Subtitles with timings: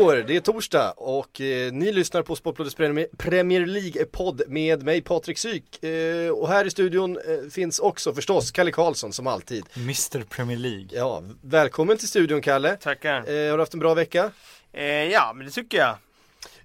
[0.00, 5.00] På er, det är torsdag och eh, ni lyssnar på Sportbladets Premier- League-podd med mig
[5.00, 5.84] Patrik Syk.
[5.84, 9.64] Eh, och här i studion eh, finns också förstås Kalle Karlsson som alltid.
[9.76, 10.86] Mr Premier League.
[10.90, 12.76] Ja, välkommen till studion Kalle.
[12.76, 13.16] Tackar.
[13.16, 14.30] Eh, har du haft en bra vecka?
[14.72, 15.96] Eh, ja, men det tycker jag.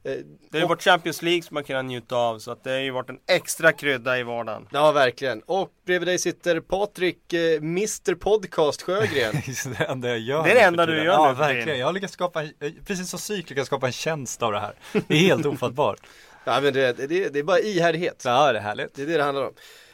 [0.05, 0.11] Eh,
[0.51, 2.77] Det har ju varit Champions League som man kan njuta av, så att det har
[2.79, 4.67] ju varit en extra krydda i vardagen.
[4.71, 5.41] Ja, verkligen.
[5.41, 9.35] Och bredvid dig sitter Patrik, eh, Mr Podcast Sjögren.
[9.47, 11.79] Just det enda jag gör Det är det enda du gör Ja, nu verkligen.
[11.79, 14.59] Jag har lyckats skapa, en- eh, precis som psyk lyckats skapa en tjänst av det
[14.59, 14.73] här.
[15.07, 15.99] Det är helt ofattbart.
[16.45, 18.21] ja, men det, det, det är bara ihärdighet.
[18.25, 18.93] Ja, det är härligt.
[18.95, 19.53] Det är det det handlar om.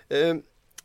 [0.10, 0.36] Eh,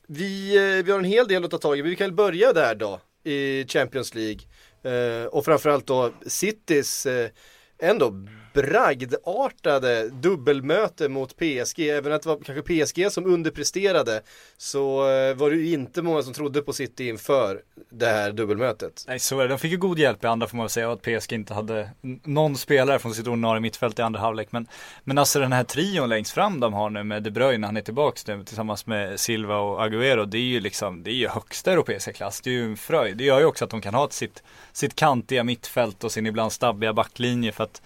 [0.09, 2.53] vi, eh, vi har en hel del att ta tag i, vi kan väl börja
[2.53, 4.41] där då i Champions League.
[4.83, 7.31] Eh, och framförallt då Citys eh,
[7.79, 8.13] ändå
[8.57, 11.81] bragdartade dubbelmöte mot PSG.
[11.81, 14.23] Även att det var kanske PSG som underpresterade
[14.57, 19.05] så eh, var det ju inte många som trodde på City inför det här dubbelmötet.
[19.09, 19.49] Nej, så är det.
[19.49, 21.55] De fick ju god hjälp i andra får man väl säga och att PSG inte
[21.55, 21.91] hade
[22.25, 24.53] någon spelare från sitt ordinarie mittfält i andra halvlek.
[24.53, 24.67] Men,
[25.05, 27.81] men alltså den här trion längst fram de har nu med De Bruyne, han är
[27.81, 30.27] tillbaks nu tillsammans med Silva och Agüero.
[30.27, 32.41] Det är ju liksom, det är ju högsta europeiska klass.
[32.41, 33.17] Det är ju en fröjd.
[33.17, 36.53] Det gör ju också att de kan ha sitt, sitt kantiga mittfält och sin ibland
[36.53, 37.83] stabbiga backlinje för att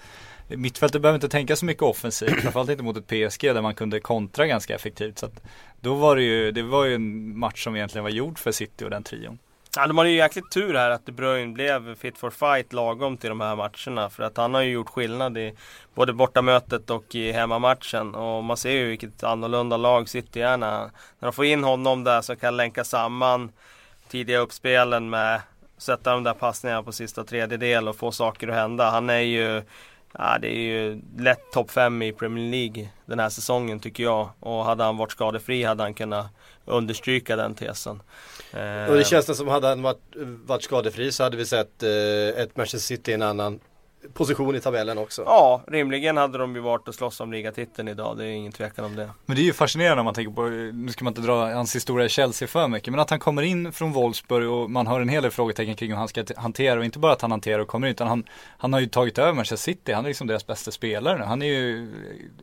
[0.57, 4.01] Mittfältet behöver inte tänka så mycket offensivt, framförallt inte mot ett PSG där man kunde
[4.01, 5.19] kontra ganska effektivt.
[5.19, 5.43] Så att
[5.81, 8.85] då var det ju, det var ju en match som egentligen var gjord för City
[8.85, 9.39] och den trion.
[9.77, 13.17] Ja, de hade ju jäkligt tur här att De Bruyne blev fit for fight lagom
[13.17, 14.11] till de här matcherna.
[14.11, 15.55] För att han har ju gjort skillnad i
[15.95, 18.15] både bortamötet och i hemmamatchen.
[18.15, 20.91] Och man ser ju vilket annorlunda lag City är när, när
[21.21, 23.53] de får in honom där som kan länka samman
[24.09, 25.41] tidiga uppspelen med
[25.79, 28.91] sätta de där passningarna på sista tredjedel och få saker att hända.
[28.91, 29.63] Han är ju
[30.19, 34.31] Ja, det är ju lätt topp 5 i Premier League den här säsongen tycker jag.
[34.41, 36.27] Och hade han varit skadefri hade han kunnat
[36.65, 38.03] understryka den tesen.
[38.89, 42.57] Och det känns som hade han varit, varit skadefri så hade vi sett eh, ett
[42.57, 43.61] Manchester City i en annan
[44.15, 45.23] position i tabellen också.
[45.27, 48.19] Ja, rimligen hade de ju varit och slåss om ligatiteln idag.
[48.19, 49.11] Det är ingen tvekan om det.
[49.27, 51.77] Men det är ju fascinerande om man tänker på, nu ska man inte dra hans
[51.77, 55.01] historia i Chelsea för mycket, men att han kommer in från Wolfsburg och man har
[55.01, 57.59] en hel del frågetecken kring hur han ska hantera och inte bara att han hanterar
[57.59, 58.25] och kommer in utan han,
[58.59, 61.25] han har ju tagit över Manchester City, han är liksom deras bästa spelare nu.
[61.25, 61.93] Han är ju,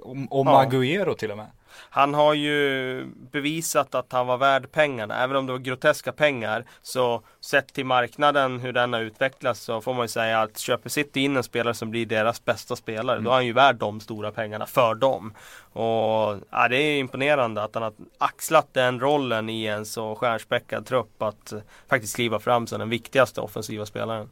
[0.02, 0.66] om, om Ja.
[0.66, 1.48] Agüero till och med.
[1.90, 5.24] Han har ju bevisat att han var värd pengarna.
[5.24, 6.66] Även om det var groteska pengar.
[6.82, 10.90] Så sett till marknaden hur den har utvecklats så får man ju säga att köper
[10.90, 13.20] City in en spelare som blir deras bästa spelare.
[13.20, 15.34] Då är han ju värd de stora pengarna för dem.
[15.74, 20.86] Och ja, det är imponerande att han har axlat den rollen i en så stjärnspäckad
[20.86, 21.22] trupp.
[21.22, 21.54] Att
[21.90, 24.30] faktiskt kliva fram som den viktigaste offensiva spelaren.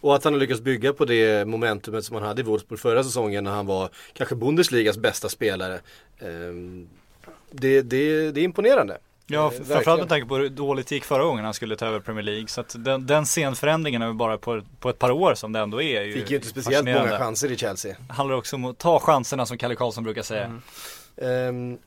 [0.00, 3.04] Och att han har lyckats bygga på det momentumet som han hade i Wolfsburg förra
[3.04, 5.80] säsongen när han var kanske Bundesligas bästa spelare.
[6.18, 6.88] Ehm,
[7.50, 8.98] det, det, det är imponerande.
[9.26, 11.86] Ja, Eh, framförallt med tanke på hur dåligt det gick förra gången han skulle ta
[11.86, 12.48] över Premier League.
[12.48, 15.60] Så att den, den scenförändringen är väl bara på, på ett par år som det
[15.60, 16.00] ändå är.
[16.00, 17.96] är Fick ju inte speciellt många chanser i Chelsea.
[18.08, 20.60] handlar också om att ta chanserna som Kalle Karlsson brukar säga.
[21.16, 21.78] Ehm,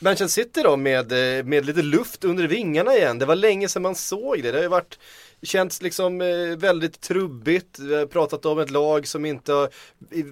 [0.00, 3.18] Manchester City då med, eh, med lite luft under vingarna igen.
[3.18, 4.50] Det var länge sedan man såg det.
[4.50, 4.98] Det har ju varit
[5.42, 7.78] Känts liksom eh, väldigt trubbigt.
[7.78, 9.68] Vi har pratat om ett lag som inte har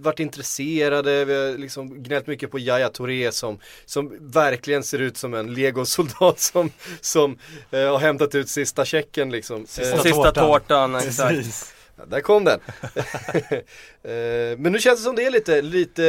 [0.00, 1.24] varit intresserade.
[1.24, 5.54] Vi har liksom gnällt mycket på Yahya Touré som, som verkligen ser ut som en
[5.54, 7.38] legosoldat som, som
[7.70, 9.66] eh, har hämtat ut sista checken liksom.
[9.66, 10.44] Sista Och sista tårtan.
[10.44, 11.36] tårtan, exakt.
[11.36, 11.72] Precis.
[11.96, 12.60] Ja, där kom den.
[14.02, 16.02] Eh, Men nu känns det som det är lite, lite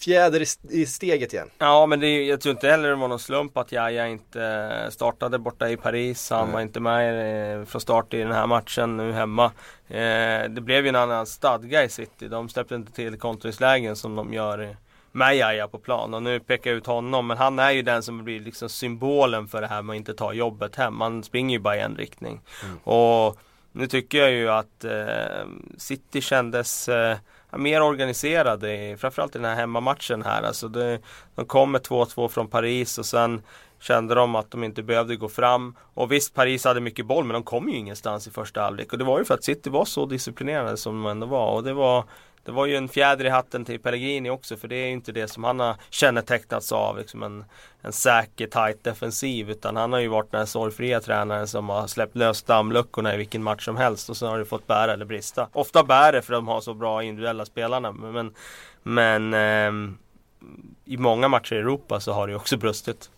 [0.00, 1.50] fjäder i, steget igen.
[1.58, 4.86] Ja men det, är- jag tror inte heller det var någon slump att Jaja inte
[4.90, 6.30] startade borta i Paris.
[6.30, 9.44] Han var inte med eh, från start i den här matchen nu hemma.
[9.88, 12.28] Eh, det blev ju en annan stadga i City.
[12.28, 14.76] De släppte inte till kontringslägen som de gör
[15.12, 16.14] med Jaja på plan.
[16.14, 17.26] Och nu pekar jag ut honom.
[17.26, 20.14] Men han är ju den som blir liksom symbolen för det här med att inte
[20.14, 21.00] ta jobbet hem.
[21.00, 22.40] Han springer ju bara i en riktning.
[22.84, 23.36] Och
[23.72, 25.46] nu tycker jag ju att eh,
[25.78, 27.16] City kändes eh,
[27.56, 30.42] mer organiserade, framförallt i den här hemmamatchen här.
[30.42, 30.98] Alltså det,
[31.34, 33.42] de kom med 2-2 från Paris och sen
[33.80, 35.76] kände de att de inte behövde gå fram.
[35.94, 38.92] Och visst, Paris hade mycket boll men de kom ju ingenstans i första halvlek.
[38.92, 41.52] Och det var ju för att City var så disciplinerade som de ändå var.
[41.52, 42.04] Och det var
[42.44, 45.12] det var ju en fjäder i hatten till Pellegrini också för det är ju inte
[45.12, 46.98] det som han har kännetecknats av.
[46.98, 47.44] Liksom en,
[47.82, 49.50] en säker, tight defensiv.
[49.50, 53.16] Utan han har ju varit den här sorgfria tränaren som har släppt lös dammluckorna i
[53.16, 54.10] vilken match som helst.
[54.10, 55.48] Och sen har det fått bära eller brista.
[55.52, 57.92] Ofta bär det för de har så bra individuella spelarna.
[57.92, 58.34] Men,
[58.82, 59.94] men eh,
[60.84, 63.10] i många matcher i Europa så har det ju också brustit.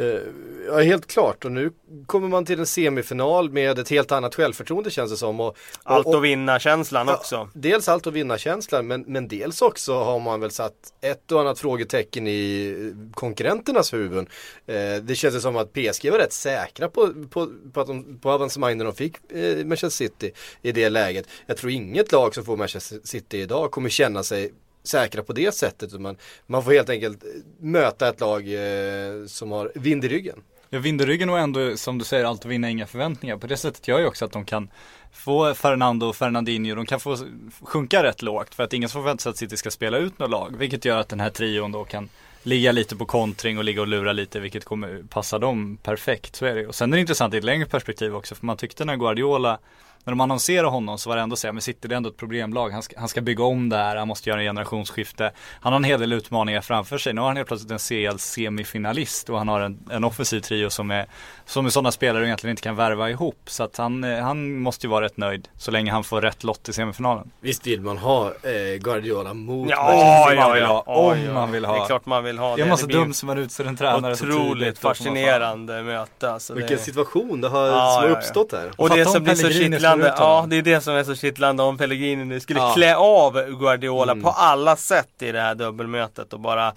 [0.00, 0.20] Uh,
[0.66, 1.72] ja, helt klart och nu
[2.06, 5.40] kommer man till en semifinal med ett helt annat självförtroende känns det som.
[5.40, 7.34] Och, och, allt att vinna-känslan också.
[7.34, 11.40] Ja, dels allt att vinna-känslan men, men dels också har man väl satt ett och
[11.40, 14.26] annat frågetecken i konkurrenternas huvuden.
[14.68, 18.30] Uh, det känns som att PSG var rätt säkra på, på, på, att de, på
[18.30, 20.32] avancemangen de fick uh, Manchester City
[20.62, 21.28] i det läget.
[21.46, 24.52] Jag tror inget lag som får Manchester City idag kommer känna sig
[24.88, 26.00] säkra på det sättet.
[26.00, 26.16] Man,
[26.46, 30.38] man får helt enkelt eh, möta ett lag eh, som har vind i ryggen.
[30.70, 33.36] Ja, vind i ryggen och ändå som du säger alltid vinna inga förväntningar.
[33.36, 34.70] På det sättet gör ju också att de kan
[35.12, 37.18] få Fernando och Fernandinho, de kan få
[37.62, 40.56] sjunka rätt lågt för att ingen förväntar sig att City ska spela ut något lag.
[40.58, 42.08] Vilket gör att den här trion då kan
[42.42, 46.36] ligga lite på kontring och ligga och lura lite vilket kommer passa dem perfekt.
[46.36, 48.56] Så är det Och sen är det intressant i ett längre perspektiv också för man
[48.56, 49.58] tyckte när Guardiola
[50.06, 52.16] när de annonserade honom så var det ändå så men City det är ändå ett
[52.16, 52.70] problemlag.
[52.70, 55.32] Han ska, han ska bygga om det här, han måste göra en generationsskifte.
[55.60, 57.12] Han har en hel del utmaningar framför sig.
[57.12, 60.90] Nu har han helt plötsligt en CL-semifinalist och han har en, en offensiv trio som
[60.90, 61.06] är,
[61.44, 63.40] som är sådana spelare du egentligen inte kan värva ihop.
[63.46, 66.44] Så att han, eh, han måste ju vara rätt nöjd så länge han får rätt
[66.44, 67.30] lott i semifinalen.
[67.40, 71.74] Visst vill man ha eh, Guardiola mot Ja, ja, ja, om man vill ha.
[71.74, 72.64] Det är klart man vill ha det.
[72.64, 76.30] Det är så dumt som man utser en tränare Otroligt fascinerande möte.
[76.30, 76.82] Alltså Vilken det...
[76.82, 78.70] situation det har, ja, som har uppstått här.
[78.76, 81.78] Och det som blir så kittlande, ja det är det som är så kittlande om
[81.78, 82.72] Pellegrini nu skulle ja.
[82.74, 84.24] klä av Guardiola mm.
[84.24, 86.72] på alla sätt i det här dubbelmötet och bara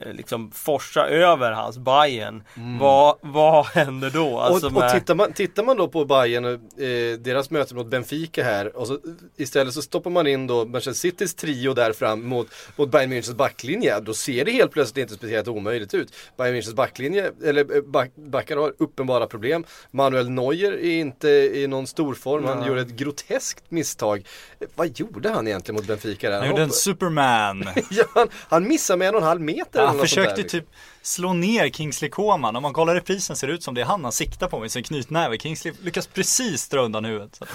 [0.00, 2.42] liksom forsa över hans Bayern.
[2.56, 2.78] Mm.
[2.78, 4.38] Vad, vad händer då?
[4.38, 8.44] Alltså och, och tittar, man, tittar man då på Bayern eh, deras möte mot Benfica
[8.44, 8.98] här och så,
[9.36, 13.34] istället så stoppar man in då Manchester Citys trio där fram mot, mot Bayern Münchens
[13.34, 14.00] backlinje.
[14.00, 16.14] Då ser det helt plötsligt inte speciellt omöjligt ut.
[16.36, 19.64] Bayern Münchens backlinje, eller eh, back, backar har uppenbara problem.
[19.90, 22.44] Manuel Neuer är inte i någon stor form.
[22.44, 24.26] Han gjorde ett groteskt misstag.
[24.74, 26.38] Vad gjorde han egentligen mot Benfica där?
[26.38, 27.68] Han gjorde en superman.
[27.90, 30.64] ja, han, han missade med en och en halv meter han försökte typ
[31.02, 32.56] slå ner Kingsley Coman.
[32.56, 34.72] Om man kollar reprisen ser det ut som det är han han siktar på med
[34.72, 35.38] sin knytnäve.
[35.38, 37.40] Kingsley lyckas precis dra undan huvudet.
[37.42, 37.48] Eh,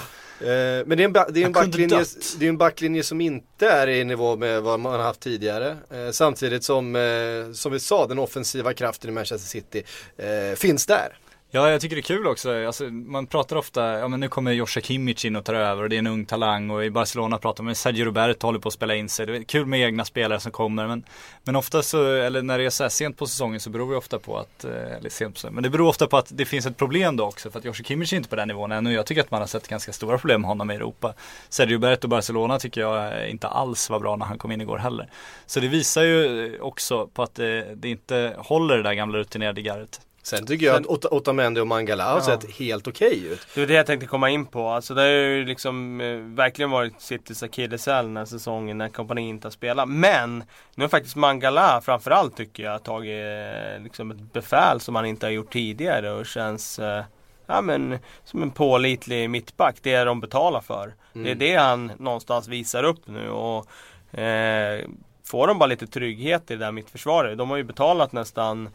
[0.86, 2.06] men det är, en, det, är en backlinje,
[2.38, 5.77] det är en backlinje som inte är i nivå med vad man har haft tidigare.
[5.92, 9.83] Eh, samtidigt som, eh, som vi sa, den offensiva kraften i Manchester City
[10.18, 11.18] eh, finns där.
[11.55, 12.65] Ja, jag tycker det är kul också.
[12.65, 15.89] Alltså, man pratar ofta, ja men nu kommer Joshua Kimmich in och tar över och
[15.89, 18.73] det är en ung talang och i Barcelona pratar man Sergio Roberto håller på att
[18.73, 19.25] spela in sig.
[19.25, 21.03] Det är kul med egna spelare som kommer men,
[21.43, 23.97] men ofta så, eller när det är så här sent på säsongen så beror det
[23.97, 26.45] ofta på att, eh, eller sent på säsongen, men det beror ofta på att det
[26.45, 28.93] finns ett problem då också för att Joshua Kimmich är inte på den nivån ännu.
[28.93, 31.13] Jag tycker att man har sett ganska stora problem med honom i Europa.
[31.49, 34.77] Sergio Roberto och Barcelona tycker jag inte alls var bra när han kom in igår
[34.77, 35.09] heller.
[35.45, 39.61] Så det visar ju också på att det, det inte håller det där gamla rutinerade
[39.61, 40.01] garret.
[40.25, 42.22] Sen tycker jag Sen, att Otamendi och Mangala har ja.
[42.22, 43.48] sett helt okej okay ut.
[43.54, 44.68] Det var det jag tänkte komma in på.
[44.68, 49.30] Alltså det har ju liksom eh, verkligen varit Citys akilleshäl den här säsongen när kompani
[49.30, 49.89] inte har spelat.
[49.89, 50.44] Men
[50.75, 55.25] nu har faktiskt Mangala framförallt tycker jag tagit eh, liksom ett befäl som han inte
[55.25, 57.04] har gjort tidigare och känns eh,
[57.45, 59.75] ja, men, som en pålitlig mittback.
[59.81, 60.94] Det är de betalar för.
[61.16, 61.24] Mm.
[61.24, 63.30] Det är det han någonstans visar upp nu.
[63.30, 64.86] Och, eh,
[65.25, 67.38] får de bara lite trygghet i det där mittförsvaret.
[67.38, 68.69] De har ju betalat nästan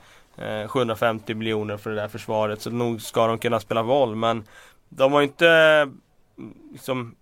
[0.68, 2.62] 750 eh, miljoner för det där försvaret.
[2.62, 4.16] Så nog ska de kunna spela boll.
[4.16, 4.44] Men
[4.88, 5.88] de har inte
[6.72, 7.14] liksom,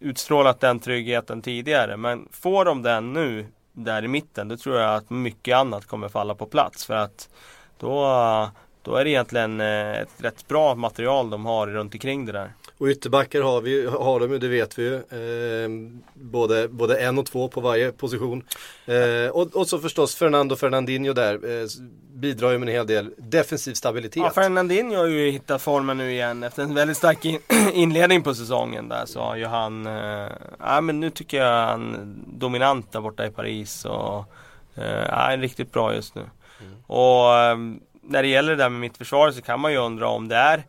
[0.00, 1.96] utstrålat den tryggheten tidigare.
[1.96, 6.08] Men får de den nu där i mitten, då tror jag att mycket annat kommer
[6.08, 6.86] falla på plats.
[6.86, 7.28] För att
[7.78, 8.50] då,
[8.82, 12.52] då är det egentligen eh, ett rätt bra material de har runt omkring det där.
[12.78, 14.94] Och ytterbackar har, vi, har de ju, det vet vi ju.
[14.94, 15.70] Eh,
[16.14, 18.42] både, både en och två på varje position.
[18.86, 21.66] Eh, och, och så förstås Fernando Fernandinho där eh,
[22.20, 24.22] bidrar ju med en hel del defensiv stabilitet.
[24.22, 26.42] Ja, Fernandinho har ju hittat formen nu igen.
[26.42, 27.38] Efter en väldigt stark in
[27.72, 32.14] inledning på säsongen där så har ju han, eh, ja men nu tycker jag han
[32.26, 33.84] dominant där borta i Paris.
[33.84, 34.24] Och,
[34.74, 36.20] eh, ja, riktigt bra just nu.
[36.20, 36.72] Mm.
[36.86, 37.56] Och eh,
[38.02, 40.64] när det gäller det där med mittförsvaret så kan man ju undra om det är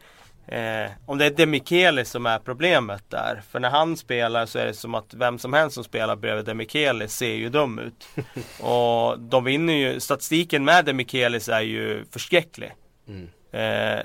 [0.48, 3.42] Eh, om det är Demichelis som är problemet där.
[3.52, 6.46] För när han spelar så är det som att vem som helst som spelar bredvid
[6.46, 8.08] Demichelis ser ju dum ut.
[8.62, 12.72] och de vinner ju, statistiken med Demichelis är ju förskräcklig.
[13.08, 13.30] Mm.
[13.52, 14.04] Eh,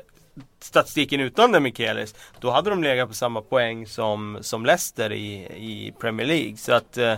[0.60, 5.94] statistiken utan Demichelis Då hade de legat på samma poäng som, som Leicester i, i
[6.00, 6.56] Premier League.
[6.56, 7.14] Så att eh,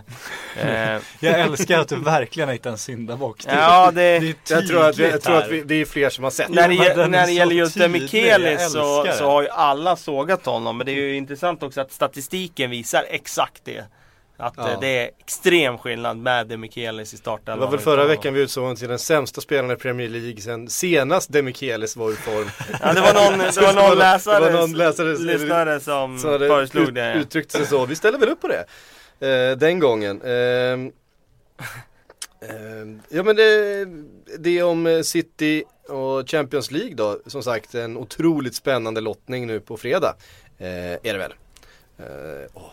[1.20, 3.44] Jag älskar att du verkligen har hittat en syndabock.
[3.44, 6.10] Det- Ja det, det är Jag tror att, jag tror att vi, det är fler
[6.10, 6.48] som har sett.
[6.48, 7.90] när det, är när det gäller just jag
[8.70, 10.76] så, så har ju alla sågat honom.
[10.76, 13.84] Men det är ju intressant också att statistiken visar exakt det
[14.40, 14.70] Att Ja.
[14.72, 18.40] eh, det är extrem skillnad med Demichelis i Det startelvan var väl förra veckan vi
[18.40, 22.48] utsåg honom till den sämsta spelaren i Premier League sen senast Demichelis var i form.
[22.82, 26.48] Ja det var någon, det var någon läsare, Det var någon läsare- lyssnare som hade
[26.48, 27.14] föreslog ut, det ja.
[27.14, 27.86] uttryckt sig så.
[27.86, 28.64] Vi ställer väl upp på det.
[29.50, 30.22] Eh, den gången.
[30.22, 30.92] Ehm,
[33.08, 33.84] ja men det,
[34.38, 37.20] det om eh, City och Champions League då.
[37.26, 40.16] Som sagt en otroligt spännande lottning nu på fredag.
[40.58, 41.32] Eh, är det väl.
[41.98, 42.70] Eh, åh,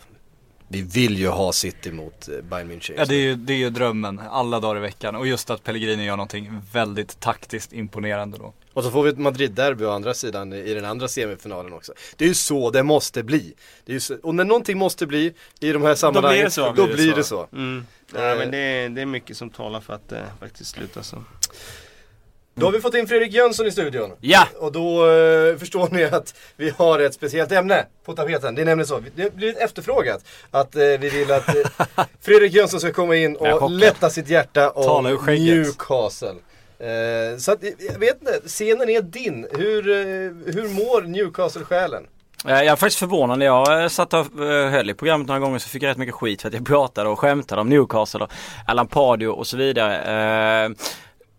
[0.68, 2.94] vi vill ju ha City mot eh, Bayern München.
[2.98, 5.64] Ja det är, ju, det är ju drömmen alla dagar i veckan och just att
[5.64, 8.54] Pellegrini gör någonting väldigt taktiskt imponerande då.
[8.74, 11.94] Och så får vi ett Madrid-derby å andra sidan i den andra semifinalen också.
[12.16, 13.54] Det är ju så det måste bli.
[13.86, 16.72] Det är ju så, och när någonting måste bli i de här sammanhangen, det så.
[16.72, 17.48] Då blir det så.
[17.54, 17.86] Mm.
[18.16, 18.22] Eh.
[18.24, 21.24] Ja, men det, är- det är mycket som talar för att det faktiskt slutar så.
[22.58, 24.12] Då har vi fått in Fredrik Jönsson i studion.
[24.22, 24.48] Ja!
[24.60, 28.56] Och då eh, förstår ni att vi har ett speciellt ämne på tapeten.
[28.56, 32.70] Det är nämligen så, det har blivit efterfrågat att eh, vi vill att eh, Fredrik
[32.70, 35.04] som ska komma in och lätta sitt hjärta om.
[35.46, 36.36] Newcastle.
[36.80, 39.48] Eh, så att, jag vet inte, scenen är din.
[39.52, 42.04] Hur, eh, hur mår Newcastle-själen?
[42.48, 45.40] Eh, Jag är faktiskt förvånad när jag eh, satt och eh, höll i programmet några
[45.40, 48.24] gånger så fick jag rätt mycket skit för att jag pratade och skämtade om Newcastle
[48.24, 48.32] och
[48.68, 50.76] Alan Pardew och så vidare.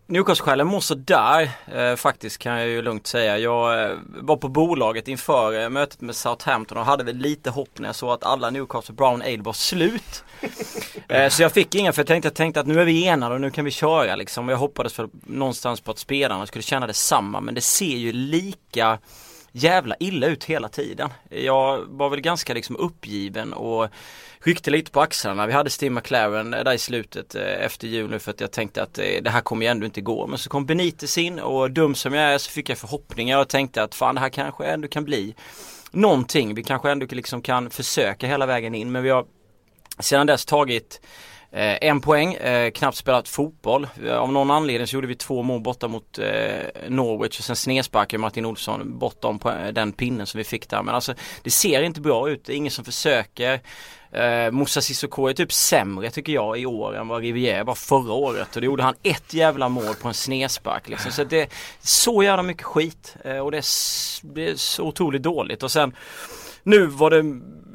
[0.08, 3.38] Newcastle-själen mår sådär eh, faktiskt kan jag ju lugnt säga.
[3.38, 7.78] Jag eh, var på bolaget inför eh, mötet med Southampton och hade väl lite hopp
[7.78, 10.24] när jag såg att alla Newcastle Brown Ale var slut.
[11.08, 13.34] Eh, så jag fick inga för jag tänkte, jag tänkte att nu är vi enade
[13.34, 14.48] och nu kan vi köra liksom.
[14.48, 18.98] Jag hoppades för, någonstans på att spelarna skulle känna detsamma men det ser ju lika
[19.52, 21.10] jävla illa ut hela tiden.
[21.30, 23.88] Jag var väl ganska liksom uppgiven och
[24.46, 25.46] ryckte lite på axlarna.
[25.46, 28.50] Vi hade Steve McLaren eh, där i slutet eh, efter jul nu för att jag
[28.50, 30.26] tänkte att eh, det här kommer ju ändå inte gå.
[30.26, 33.48] Men så kom Benitez in och dum som jag är så fick jag förhoppningar och
[33.48, 35.34] tänkte att fan det här kanske ändå kan bli
[35.90, 36.54] någonting.
[36.54, 39.24] Vi kanske ändå liksom kan försöka hela vägen in men vi har
[39.98, 41.00] sedan dess tagit
[41.56, 43.86] Eh, en poäng, eh, knappt spelat fotboll.
[44.06, 47.56] Eh, Av någon anledning så gjorde vi två mål borta mot eh, Norwich och sen
[47.56, 50.82] snedsparkade Martin Olsson bortom på eh, den pinnen som vi fick där.
[50.82, 53.60] Men alltså det ser inte bra ut, det är ingen som försöker.
[54.12, 58.12] Eh, Moussa Sissoko är typ sämre tycker jag i år än vad Rivière var förra
[58.12, 61.12] året och då gjorde han ett jävla mål på en snedspark liksom.
[61.12, 61.48] Så det är
[61.80, 63.64] så jävla mycket skit eh, och det är,
[64.34, 65.92] det är så otroligt dåligt och sen
[66.62, 67.22] nu var det,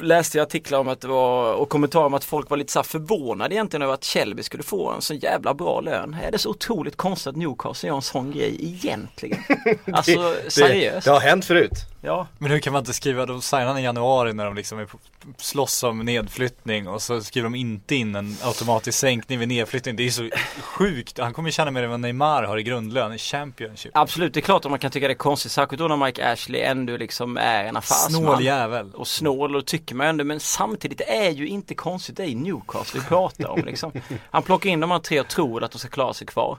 [0.02, 2.84] läste jag artiklar om att det var, och kommentarer om att folk var lite så
[2.84, 6.16] förvånade egentligen över att Shelby skulle få en så jävla bra lön.
[6.24, 9.38] Är det så otroligt konstigt att Newcastle gör en sån grej egentligen?
[9.94, 10.12] Alltså
[10.44, 11.06] Det, seriöst?
[11.06, 11.74] det har hänt förut.
[12.02, 12.28] Ja.
[12.38, 14.98] Men hur kan man inte skriva, de signar i januari när de liksom är på,
[15.38, 19.96] slåss om nedflyttning och så skriver de inte in en automatisk sänkning vid nedflyttning.
[19.96, 20.30] Det är så
[20.62, 21.20] sjukt.
[21.20, 23.92] Han kommer tjäna mer än vad Neymar har i grundlön i Championship.
[23.98, 26.32] Absolut, det är klart att man kan tycka det är konstigt, särskilt då när Mike
[26.32, 28.22] Ashley ändå liksom är en affärsman.
[28.22, 28.92] Snål jävel.
[28.94, 33.00] och snål och tycker man ändå men samtidigt är ju inte konstigt det är Newcastle
[33.00, 33.92] vi pratar om liksom.
[34.32, 36.58] Han plockar in de här tre och tror att de ska klara sig kvar.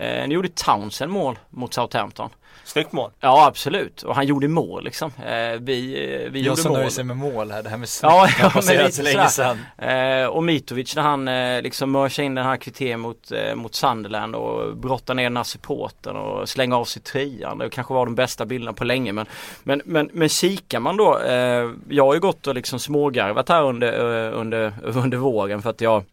[0.00, 2.30] Eh, nu gjorde Townsend mål mot Southampton.
[2.64, 3.10] Snyggt mål.
[3.20, 5.12] Ja absolut och han gjorde mål liksom.
[5.26, 6.78] Eh, vi eh, vi Jag gjorde som mål.
[6.78, 9.58] nöjer sig med mål här, det här med snyggt Ja, har men så länge sedan.
[9.78, 13.74] Eh, och Mitrovic när han eh, liksom mörsar in den här kvitén mot, eh, mot
[13.74, 17.58] Sunderland och brottar ner den här supporten och slänger av sig tröjan.
[17.58, 19.26] Det kanske var de bästa bilderna på länge men
[19.62, 23.62] Men, men, men kikar man då, eh, jag har ju gått och liksom smågarvat här
[23.62, 23.92] under,
[24.32, 26.04] under, under våren för att jag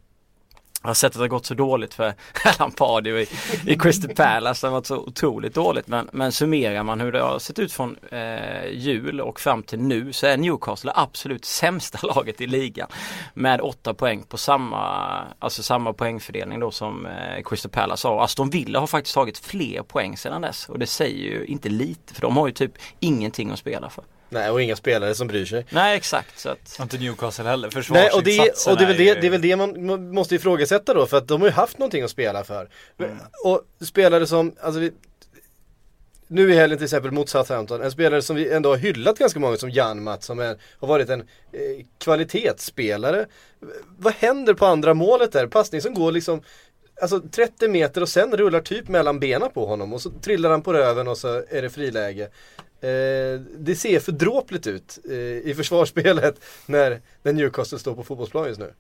[0.88, 2.14] jag har sett att det har gått så dåligt för
[2.60, 3.28] Alan i,
[3.66, 4.68] i Crystal Palace.
[4.68, 5.88] Det har varit så otroligt dåligt.
[5.88, 9.80] Men, men summerar man hur det har sett ut från eh, jul och fram till
[9.80, 12.88] nu så är Newcastle absolut sämsta laget i ligan.
[13.34, 14.82] Med åtta poäng på samma,
[15.40, 18.24] alltså samma poängfördelning då som eh, Crystal Palace har.
[18.24, 20.70] Aston Villa har faktiskt tagit fler poäng sedan dess.
[20.70, 24.04] Och det säger ju inte lite för de har ju typ ingenting att spela för.
[24.30, 25.66] Nej, och inga spelare som bryr sig.
[25.70, 29.14] Nej exakt så att Inte Newcastle heller, Nej, och det, och det, är väl det,
[29.22, 31.78] det är väl det man, man måste ifrågasätta då för att de har ju haft
[31.78, 32.70] någonting att spela för.
[33.00, 33.18] Mm.
[33.44, 34.92] Och spelare som, alltså vi,
[36.28, 39.40] nu i helgen till exempel mot Southampton, en spelare som vi ändå har hyllat ganska
[39.40, 43.26] många som Janmat som är, har varit en eh, kvalitetsspelare.
[43.98, 45.48] Vad händer på andra målet där?
[45.48, 46.42] Passning som går liksom
[47.02, 50.62] Alltså 30 meter och sen rullar typ mellan benen på honom och så trillar han
[50.62, 52.30] på röven och så är det friläge.
[52.82, 58.48] Eh, det ser för dråpligt ut eh, i försvarsspelet när, när Newcastle står på fotbollsplan
[58.48, 58.74] just nu.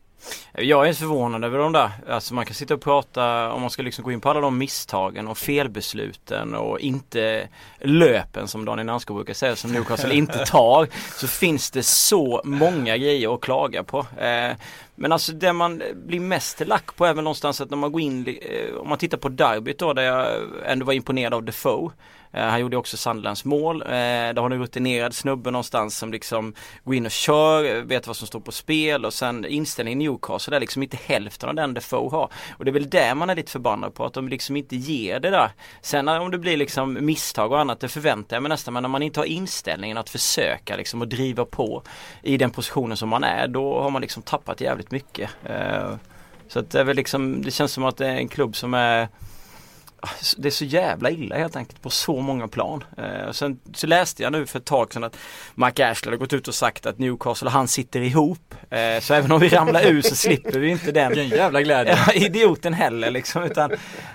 [0.53, 1.91] Jag är inte förvånad över de där.
[2.07, 4.57] Alltså man kan sitta och prata, om man ska liksom gå in på alla de
[4.57, 7.47] misstagen och felbesluten och inte
[7.79, 10.87] löpen som Daniel Nanskog brukar säga som Newcastle inte tar.
[11.19, 13.99] Så finns det så många grejer att klaga på.
[13.99, 14.51] Eh,
[14.95, 18.01] men alltså det man blir mest lack på är väl någonstans att när man går
[18.01, 21.91] in, eh, om man tittar på derbyt då där jag ändå var imponerad av Defoe.
[22.37, 23.81] Eh, han gjorde också Sunderlands mål.
[23.81, 26.53] Eh, där har en rutinerad snubbe någonstans som liksom
[26.83, 30.55] går in och kör, vet vad som står på spel och sen inställningen i Newcastle
[30.55, 32.29] är liksom inte hälften av den Defoe har.
[32.57, 35.19] Och det är väl det man är lite förbannad på, att de liksom inte ger
[35.19, 35.51] det där.
[35.81, 38.73] Sen om det blir liksom misstag och annat, det förväntar jag mig nästan.
[38.73, 41.83] Men när man inte har inställningen att försöka liksom och driva på
[42.23, 45.29] i den positionen som man är, då har man liksom tappat jävligt mycket.
[45.45, 45.95] Eh,
[46.47, 48.73] så att det är väl liksom, det känns som att det är en klubb som
[48.73, 49.07] är
[50.37, 52.83] det är så jävla illa helt enkelt på så många plan.
[52.97, 55.17] Eh, sen så läste jag nu för ett tag sedan att
[55.55, 58.55] Mark Ashley har gått ut och sagt att Newcastle och han sitter ihop.
[58.69, 61.97] Eh, så även om vi ramlar ur så slipper vi inte den Vilken jävla glädje.
[62.13, 63.43] idioten heller liksom.
[63.43, 63.71] Utan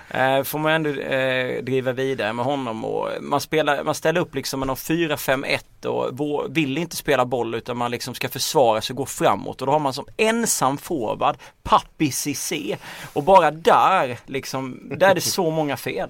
[0.09, 4.35] eh, får man ändå eh, driva vidare med honom och man, spelar, man ställer upp
[4.35, 8.93] liksom med någon 4-5-1 och vill inte spela boll utan man liksom ska försvara sig
[8.93, 9.61] och gå framåt.
[9.61, 12.77] Och då har man som ensam forward Papi Cissé.
[13.13, 16.09] Och bara där liksom, där är det så många fel.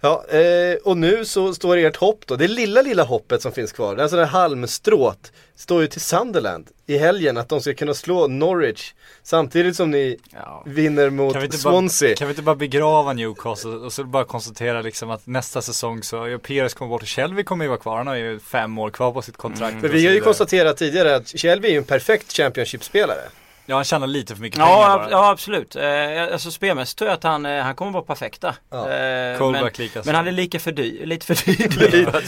[0.00, 3.72] Ja, eh, och nu så står ert hopp då, det lilla lilla hoppet som finns
[3.72, 7.94] kvar, alltså det här halmstrået, står ju till Sunderland i helgen att de ska kunna
[7.94, 8.92] slå Norwich
[9.22, 10.62] samtidigt som ni Ja.
[10.66, 12.08] vinner mot Kan vi, Swansea.
[12.08, 16.02] bara, kan vi inte bara begrava Newcastle och så bara konstatera liksom att nästa säsong
[16.02, 17.96] så, ja, Pires kommer bort och Shelby kommer ju vara kvar.
[17.96, 19.80] Han har ju fem år kvar på sitt kontrakt.
[19.80, 23.20] För och vi har ju konstaterat tidigare att Shelby är ju en perfekt Championship-spelare.
[23.66, 25.10] Ja, han tjänar lite för mycket pengar Ja, bara.
[25.10, 25.76] ja absolut.
[25.76, 28.54] Eh, alltså spelmässigt tror jag att han, eh, han kommer vara perfekt där.
[28.70, 28.90] Ja.
[28.90, 29.70] Eh, men,
[30.04, 31.54] men han är lika för dyr, lite för dyr.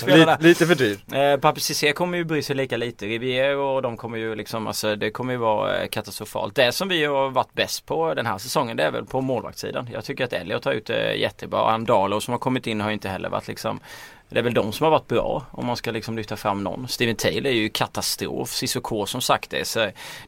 [0.17, 0.99] Lite, lite för dyr.
[1.15, 3.07] Eh, Papi Cissé kommer ju bry sig lika lite.
[3.07, 6.55] Rivière och de kommer ju liksom, alltså det kommer ju vara eh, katastrofalt.
[6.55, 9.89] Det som vi har varit bäst på den här säsongen det är väl på målvaktssidan.
[9.93, 11.71] Jag tycker att Elliot har gjort det jättebra.
[11.71, 13.81] Andalo som har kommit in har ju inte heller varit liksom
[14.29, 16.89] det är väl de som har varit bra om man ska liksom lyfta fram någon.
[16.89, 18.49] Steven Taylor är ju katastrof.
[18.53, 19.65] Cissoko som sagt det.
[19.65, 19.79] Så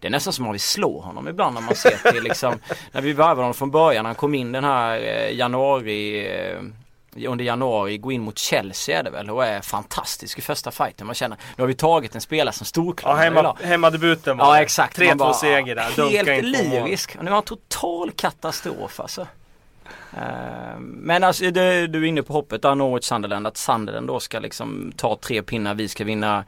[0.00, 2.54] det är nästan som att vi slår honom ibland när man ser till liksom
[2.92, 4.06] När vi värvade honom från början.
[4.06, 6.58] Han kom in den här eh, januari eh,
[7.26, 11.06] under januari gå in mot Chelsea är det väl och är fantastisk i första fighten.
[11.06, 13.16] Man känner nu har vi tagit en spelare som Ja, storklar.
[13.16, 14.98] hemma, hemmadebuten var Ja exakt.
[14.98, 16.10] Man 3-2 bara, seger där.
[16.10, 17.16] Helt lyrisk.
[17.20, 19.26] Nu var han total katastrof alltså.
[20.16, 24.20] Eh, Men alltså det, du är inne på hoppet där Norwich Sunderland att Sunderland då
[24.20, 25.74] ska liksom ta tre pinnar.
[25.74, 26.44] Vi ska vinna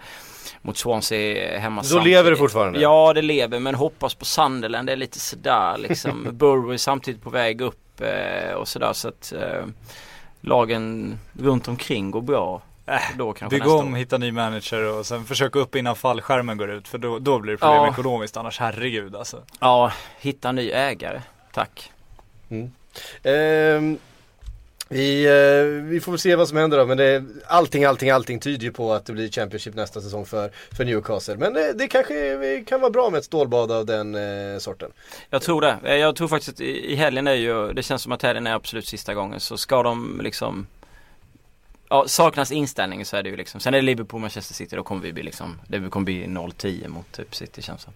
[0.63, 2.81] mot Swansea hemma Då lever det fortfarande?
[2.81, 4.89] Ja det lever men hoppas på Sunderland.
[4.89, 6.27] Det är lite sådär liksom.
[6.33, 9.65] Burrow är samtidigt på väg upp eh, och sådär så att eh,
[10.41, 12.63] lagen runt omkring går bra.
[12.87, 16.99] Äh, Bygg om, hitta ny manager och sen försöka upp innan fallskärmen går ut för
[16.99, 17.89] då, då blir det problem Ja.
[17.93, 19.43] ekonomiskt annars herregud alltså.
[19.61, 21.21] Ja, hitta ny ägare.
[21.53, 21.93] Tack.
[23.23, 23.81] Eh,
[24.93, 28.41] vi, eh, vi får väl se vad som händer då, men det, allting, allting, allting
[28.41, 31.37] tyder ju på att det blir Championship nästa säsong för, för Newcastle.
[31.37, 34.91] Men det, det kanske kan vara bra med ett stålbad av den eh, sorten.
[35.31, 35.77] Jag tror det.
[35.85, 38.47] Eh, jag tror faktiskt att i i helgen är ju, det känns som att helgen
[38.47, 39.41] är absolut sista gången.
[39.41, 40.67] Så ska de liksom
[41.93, 43.61] Ja, saknas inställning så är det ju liksom.
[43.61, 46.89] Sen är det Liverpool, Manchester City, då kommer vi bli liksom, det kommer bli 0-10
[46.89, 47.93] mot typ City känns som.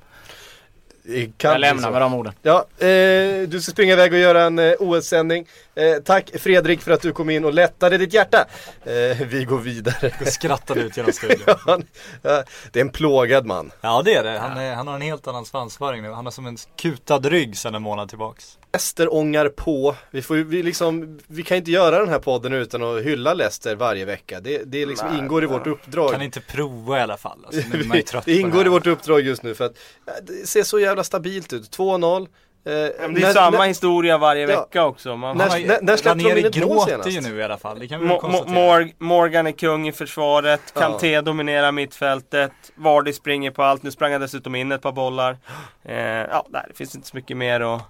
[1.38, 2.32] Jag lämnar med de orden.
[2.42, 5.46] Ja, eh, du ska springa iväg och göra en eh, OS-sändning.
[5.74, 8.44] Eh, tack Fredrik för att du kom in och lättade ditt hjärta.
[8.84, 10.12] Eh, vi går vidare.
[10.18, 11.56] Jag skrattade ut genom studion.
[12.22, 13.70] Ja, det är en plågad man.
[13.80, 14.38] Ja det är det.
[14.38, 16.10] Han, är, han har en helt annan svansföring nu.
[16.10, 18.58] Han har som en kutad rygg sedan en månad tillbaks.
[18.74, 19.94] Leicester ångar på.
[20.10, 23.76] Vi, får, vi, liksom, vi kan inte göra den här podden utan att hylla Leicester
[23.76, 24.40] varje vecka.
[24.40, 26.12] Det, det liksom Nej, ingår i vårt uppdrag.
[26.12, 27.38] Kan inte prova i alla fall.
[27.46, 28.70] Alltså, nu är man ju Vi- trött det ingår i här.
[28.70, 29.72] vårt uppdrag just nu för att
[30.06, 31.76] ja, det ser så jävla stabilt ut.
[31.78, 32.26] 2-0.
[32.66, 34.60] Eh, Ja, men det när- är samma när- historia varje Ja.
[34.60, 35.16] vecka också.
[35.16, 37.08] Man, När- ju- när- när släppte de in ett mål senast?
[37.10, 37.78] ju nu i alla fall.
[37.78, 40.80] Det kan vi Mo- Morgan är kung i försvaret, Ja.
[40.80, 43.82] Kanté dominerar mittfältet, Vardy springer på allt.
[43.82, 45.38] Nu sprang han dessutom in ett par bollar.
[45.84, 47.82] Eh, ja, nej, det finns inte så mycket mer att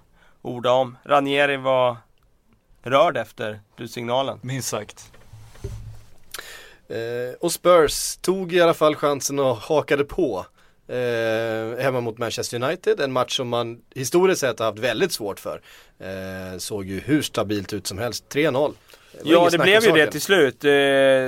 [0.45, 0.97] orda om.
[1.05, 1.97] Ranieri var
[2.83, 4.39] rörd efter signalen.
[4.41, 5.11] Minst sagt.
[6.87, 10.45] Eh, och Spurs tog i alla fall chansen och hakade på
[10.87, 12.99] eh, hemma mot Manchester United.
[12.99, 15.61] En match som man historiskt sett har haft väldigt svårt för.
[15.99, 18.25] Eh, såg ju hur stabilt ut som helst.
[18.29, 18.73] 3-0.
[19.23, 20.63] Ja, det blev ju det till slut.
[20.63, 20.71] Eh,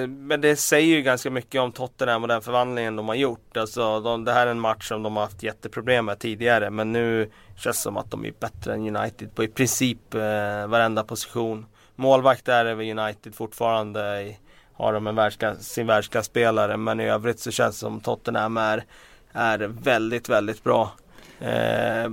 [0.08, 3.58] men det säger ju ganska mycket om Tottenham och den förvandlingen de har gjort.
[3.58, 6.69] Alltså, de, det här är en match som de har haft jätteproblem med tidigare.
[6.69, 10.67] Men nu känns det som att de är bättre än United på i princip eh,
[10.67, 11.65] varenda position.
[11.95, 14.38] Målvakt är väl United fortfarande i
[14.78, 16.78] har de en världsklass, sin världsklasspelare.
[16.78, 18.84] Men i övrigt så känns det som Tottenham är,
[19.32, 20.91] är väldigt, väldigt bra.
[21.39, 22.10] Eh,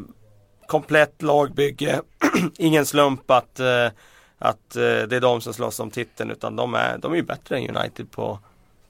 [0.66, 2.00] komplett lagbygge.
[2.58, 3.88] Ingen slump att, eh,
[4.38, 7.22] att eh, det är de som slåss om titeln utan de är, de är ju
[7.22, 8.38] bättre än United på,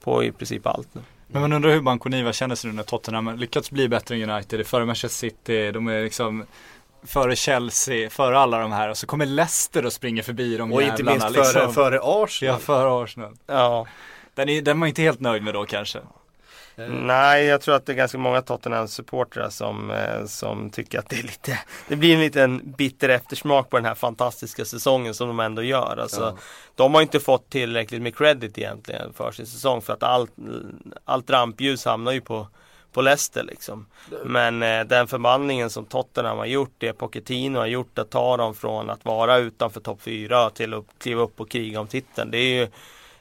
[0.03, 1.01] på i princip allt nu.
[1.27, 4.59] Men man undrar hur Bankoniva känner sig nu när Tottenham lyckats bli bättre än United.
[4.59, 6.45] Det är före Manchester City, de är liksom
[7.03, 10.81] före Chelsea, före alla de här och så kommer Leicester och springer förbi de Och
[10.81, 11.11] jävlarna.
[11.11, 11.73] inte minst före, liksom.
[11.73, 12.53] före Arsenal.
[12.55, 13.33] Ja, före Arsenal.
[13.47, 13.87] Ja.
[14.33, 15.99] Den, är, den var inte helt nöjd med då kanske.
[16.77, 21.19] Nej, jag tror att det är ganska många Tottenham-supportrar som, eh, som tycker att det
[21.19, 25.39] är lite Det blir en liten bitter eftersmak på den här fantastiska säsongen som de
[25.39, 25.97] ändå gör.
[26.01, 26.37] Alltså, Ja.
[26.75, 30.31] De har inte fått tillräckligt med credit egentligen för sin säsong för att allt,
[31.05, 32.47] allt rampljus hamnar ju på
[32.95, 33.85] på Leicester liksom.
[34.25, 38.55] Men eh, den förvandlingen som Tottenham har gjort, det Pochettino har gjort att ta dem
[38.55, 42.31] från att vara utanför topp 4 till att kliva upp och kriga om titeln.
[42.31, 42.67] Det är ju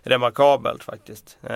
[0.05, 1.39] remarkabelt faktiskt.
[1.43, 1.49] Eh,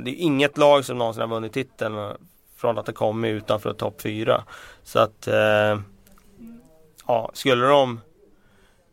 [0.00, 2.12] det är inget lag som någonsin har vunnit titeln
[2.56, 4.44] från att ha kommit utanför topp 4.
[4.82, 5.80] Så att eh,
[7.06, 8.00] ja, skulle de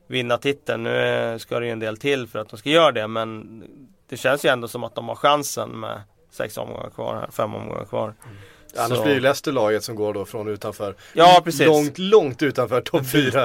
[0.08, 2.92] vinna titeln, nu eh, ska det ju en del till för att de ska göra
[2.92, 3.64] det men
[4.10, 7.56] det känns ju ändå som att de har chansen med sex omgångar kvar här, fem
[7.56, 8.16] omgångar kvar.
[8.24, 8.38] Mm.
[8.78, 11.66] Annars Så- blir ju Leicester laget som går då från utanför Ja precis.
[11.68, 13.42] Långt, långt utanför topp 4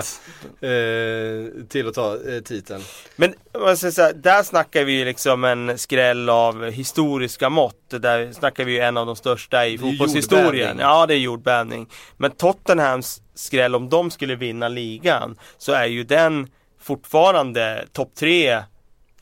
[0.60, 2.82] eh, till att ta eh, titeln.
[3.16, 3.34] Men
[3.76, 7.90] säger så här, där snackar vi ju liksom en skräll av historiska mått.
[7.90, 10.78] Där snackar vi ju en av de största i Det fotbollshistorien.
[10.80, 11.86] Ja, det är jordbävning.
[12.16, 16.48] Men Tottenhams skräll, om de skulle vinna ligan, så är ju den
[16.80, 18.64] fortfarande topp tre av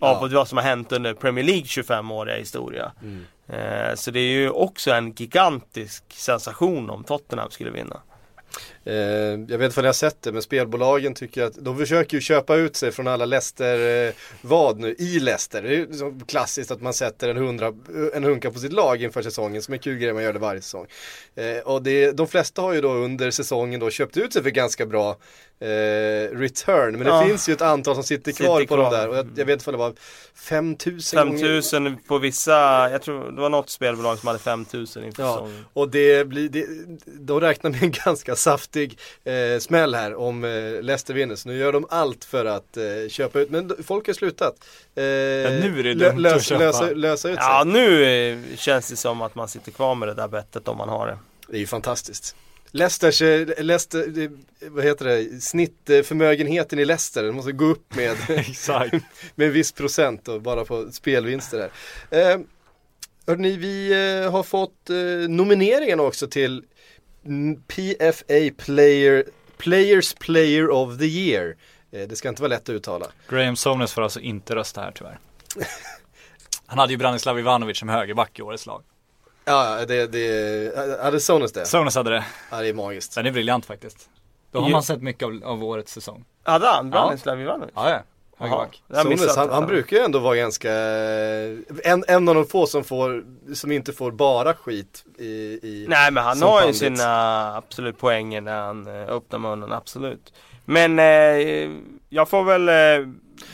[0.01, 0.29] Ja.
[0.33, 2.93] vad som har hänt under Premier League 25-åriga historia.
[3.03, 3.27] Mm.
[3.49, 8.01] Eh, så det är ju också en gigantisk sensation om Tottenham skulle vinna.
[8.87, 12.16] Eh, jag vet inte om ni har sett det men spelbolagen tycker att de försöker
[12.16, 15.62] ju köpa ut sig från alla Leicester eh, vad nu i Leicester.
[15.62, 17.73] Det är ju så klassiskt att man sätter en, hundra,
[18.14, 20.61] en hunka på sitt lag inför säsongen som en kul grej man gör det varje
[20.61, 20.87] säsong.
[21.35, 24.51] Eh, och det, de flesta har ju då under säsongen då köpt ut sig för
[24.51, 25.11] ganska bra
[25.61, 25.66] eh,
[26.38, 26.92] return.
[26.92, 27.25] Men det Ja.
[27.27, 28.99] finns ju ett antal som sitter kvar Sitter på de kvar.
[29.01, 29.92] där och jag, jag vet inte om det var
[30.35, 31.38] 5000 gånger.
[31.38, 35.64] 5000 på vissa, jag tror det var något spelbolag som hade 5000 inför Ja, säsongen.
[35.73, 36.66] och det blir, det,
[37.07, 38.37] de räknar med en ganska
[38.75, 41.37] saftig eh, smäll här om eh, Leicester vinner.
[41.37, 44.55] Så nu gör de allt för att eh, köpa ut, men folk har slutat.
[44.95, 46.65] Eh, nu är det lö- dumt lös- att köpa.
[46.65, 47.45] lösa, lösa ut sig.
[47.45, 50.77] Ja nu eh, känns det som att man sitter kvar med det där bettet om
[50.77, 51.19] man har det.
[51.49, 52.37] Det är ju fantastiskt.
[52.71, 54.31] Leicesters, eh, Leicester, det,
[54.69, 58.95] vad heter det, snittförmögenheten i Leicester, den måste gå upp med, Exakt.
[59.35, 61.59] med en viss procent och bara på spelvinster
[62.11, 62.33] där.
[62.33, 62.39] Eh,
[63.27, 63.91] hörni, vi
[64.25, 66.63] eh, har fått eh, nomineringen också till
[67.69, 69.25] PFA Player,
[69.57, 71.57] Players Player of the Year.
[71.93, 73.07] Eh, det ska inte vara lätt att uttala.
[73.29, 75.19] Graham Souness får alltså inte rösta här tyvärr.
[76.67, 78.83] Han hade ju Branislav Ivanovic som högerback i årets lag.
[79.45, 81.67] Ja, det, det, hade Sonus det?
[81.67, 82.25] Souness hade det.
[82.51, 83.15] Ja, det är magiskt.
[83.15, 84.09] Den är briljant faktiskt.
[84.51, 86.25] Då har man sett mycket av, av årets säsong.
[86.43, 86.91] Hade han Ja.
[86.91, 87.73] Branislav Ivanovic?
[87.75, 88.03] Ja, ja.
[88.38, 88.83] Högerback.
[89.07, 90.73] Missat han, han brukar ju ändå vara ganska,
[91.85, 95.25] en, en av de få som får, som inte får bara skit i,
[95.62, 100.33] i Nej men han har ju sina absolut poänger när han eh, öppnar munnen, absolut.
[100.64, 101.70] Men eh,
[102.09, 103.09] jag får väl eh,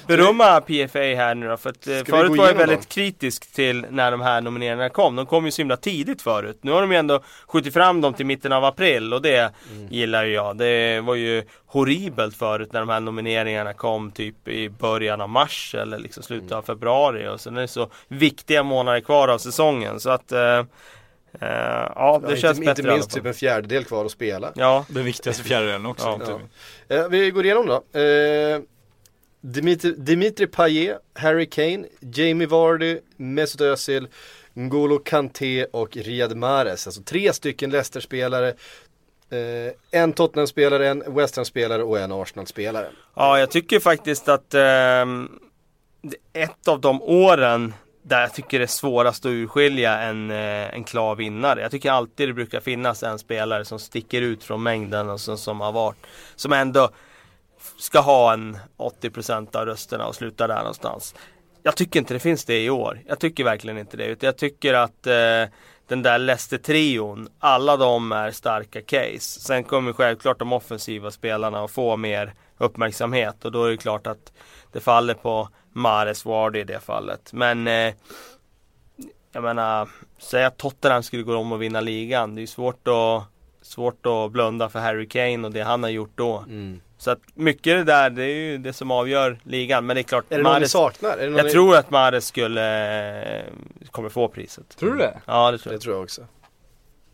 [0.06, 2.86] berömma PFA här nu då för att eh, Ska förut var jag väldigt dem?
[2.88, 5.16] kritisk till när de här nomineringarna kom.
[5.16, 6.58] De kom ju så himla tidigt förut.
[6.62, 9.36] Nu har de ju ändå skjutit fram dem till mitten av april och det
[9.72, 9.88] Mm.
[9.90, 10.56] gillar ju jag.
[10.56, 15.74] Det var ju horribelt förut när de här nomineringarna kom typ i början av mars
[15.78, 16.58] eller liksom slutet Mm.
[16.58, 20.62] av februari och sen är det så viktiga månader kvar av säsongen så att eh,
[21.40, 21.48] Eh,
[21.96, 24.52] ja, det Ja, känns inte, bättre inte minst typ en fjärdedel kvar att spela.
[24.54, 26.06] Ja, Den viktigaste fjärdedelen också.
[26.06, 26.14] Ja.
[26.14, 26.38] inte
[26.88, 26.96] Ja.
[26.96, 27.74] Eh, vi går igenom då.
[28.00, 28.60] Eh,
[29.40, 34.09] Dimitri, Dimitri Payet, Harry Kane, Jamie Vardy, Mesut Özil,
[34.55, 36.87] N'Golo Kanté och Riyad Mahrez.
[36.87, 38.48] Alltså tre stycken Leicester-spelare.
[39.31, 42.87] Eh, en Tottenham-spelare, en West Ham-spelare och en Arsenal-spelare.
[43.14, 45.07] ja jag tycker faktiskt att eh,
[46.33, 50.85] ett av de åren där jag tycker det är svårast att urskilja en, eh, en
[50.85, 51.61] klar vinnare.
[51.61, 55.38] Jag tycker alltid det brukar finnas en spelare som sticker ut från mängden och som,
[55.38, 55.98] som har varit,
[56.37, 56.90] som ändå
[57.80, 61.14] ska ha en 80% av rösterna och sluta där någonstans.
[61.62, 63.00] Jag tycker inte det finns det i år.
[63.06, 64.06] Jag tycker verkligen inte det.
[64.06, 65.44] Utan jag tycker att eh,
[65.88, 69.40] den där Leicester-trion, alla de är starka case.
[69.40, 74.06] Sen kommer självklart de offensiva spelarna att få mer uppmärksamhet och då är det klart
[74.06, 74.32] att
[74.72, 77.32] det faller på Mares Wardy i det fallet.
[77.32, 77.94] Men eh,
[79.32, 79.88] jag menar,
[80.18, 82.34] säg att Tottenham skulle gå om och vinna ligan.
[82.34, 83.24] Det är svårt att,
[83.62, 86.38] svårt att blunda för Harry Kane och det han har gjort då.
[86.38, 86.80] Mm.
[87.00, 89.86] Så att mycket det där, det är ju det som avgör ligan.
[89.86, 91.10] Men det är klart, Är det någon ni Mahrez- saknar?
[91.10, 91.52] Är det någon jag ni...
[91.52, 93.44] tror att Mahrez skulle, eh,
[93.90, 94.76] kommer få priset.
[94.78, 95.20] Tror du det?
[95.26, 95.80] Ja, det tror Det jag.
[95.82, 96.22] tror jag också.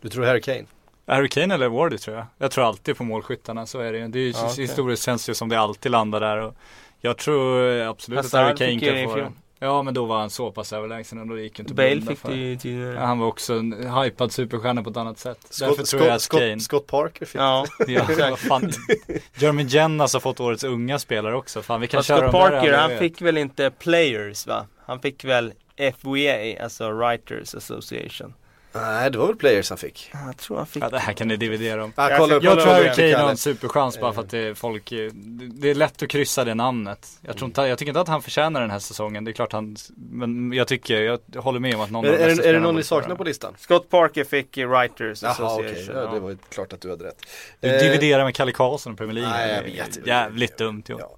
[0.01, 0.65] Du tror Harry Kane?
[1.07, 2.27] Harry Kane eller Wardy tror jag.
[2.39, 4.09] Jag tror alltid på målskyttarna, så är det ju.
[4.09, 4.65] Det är ju Ja, okej.
[4.65, 6.55] historiskt känns det ju som det alltid landar där och
[7.01, 9.37] jag tror absolut att Hazard Harry Kane det kan få den.
[9.59, 12.29] Ja men då var han så pass överlägsen och då gick inte Bale fick för.
[12.29, 12.95] det ju tidigare.
[12.95, 15.39] Ja, Han var också en hypad superstjärna på ett annat sätt.
[15.61, 16.61] Därför Scott, tror jag att Scott, Kane.
[16.61, 18.73] Scott, Parker fick Ja, Ja, vad fan.
[19.35, 21.63] Jeremy Jennas har fått årets unga spelare också.
[21.63, 22.99] Fan vi kan Fast köra Scott Parker, han vet.
[22.99, 24.67] fick väl inte players va?
[24.87, 25.53] Han fick väl
[26.01, 28.35] FWA, alltså Writers Association.
[28.73, 30.11] Nej, det var väl players han fick.
[30.27, 31.93] Jag tror han fick Ja, det här kan ni dividera om.
[31.97, 34.39] Jag kolla upp, Jag tror Harry det, Kane har en superchans bara för att det
[34.39, 35.11] är folk, eh,
[35.53, 37.09] det är lätt att kryssa det namnet.
[37.21, 39.53] Jag, tror inte, jag tycker inte att han förtjänar den här säsongen, det är klart
[39.53, 42.61] han, men jag tycker, jag håller med om att någon är, bästa det, är det
[42.61, 43.55] någon ni saknar på listan?
[43.59, 45.67] Scott Parker fick eh, Writers Jaha Association.
[45.67, 46.03] okej, ja.
[46.03, 47.19] ja, det var ju klart att du hade rätt.
[47.61, 49.31] Du Eh, dividerar med Kalle Karlsson i Premier League.
[49.31, 50.07] Nej, jag är vet.
[50.07, 50.97] Jävligt dumt ju.
[50.99, 51.17] Ja.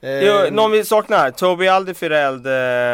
[0.00, 2.46] Jo, Eh, någon vi saknar, Toby Alderweireld,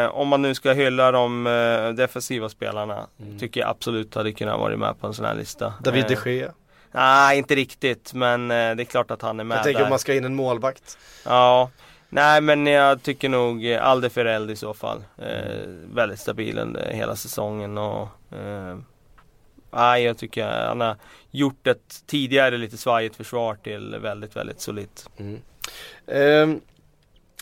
[0.05, 3.07] eh, om man nu ska hylla de eh, defensiva spelarna.
[3.39, 5.73] Tycker jag absolut hade kunnat vara med på en sån här lista.
[5.83, 6.51] David de Eh, Gea.
[6.91, 9.85] Nej, inte riktigt, men eh, det är klart att han är med Jag tänker där.
[9.85, 10.97] om man ska in en målvakt.
[11.25, 11.69] Ja,
[12.09, 15.03] nej men jag tycker nog eh, Alderweireld i så fall.
[15.17, 18.77] Eh, väldigt stabil under hela säsongen och eh,
[19.75, 20.95] Nej, jag tycker han har
[21.31, 25.09] gjort ett tidigare lite svajigt försvar till väldigt, väldigt solitt.
[26.07, 26.61] Ehm,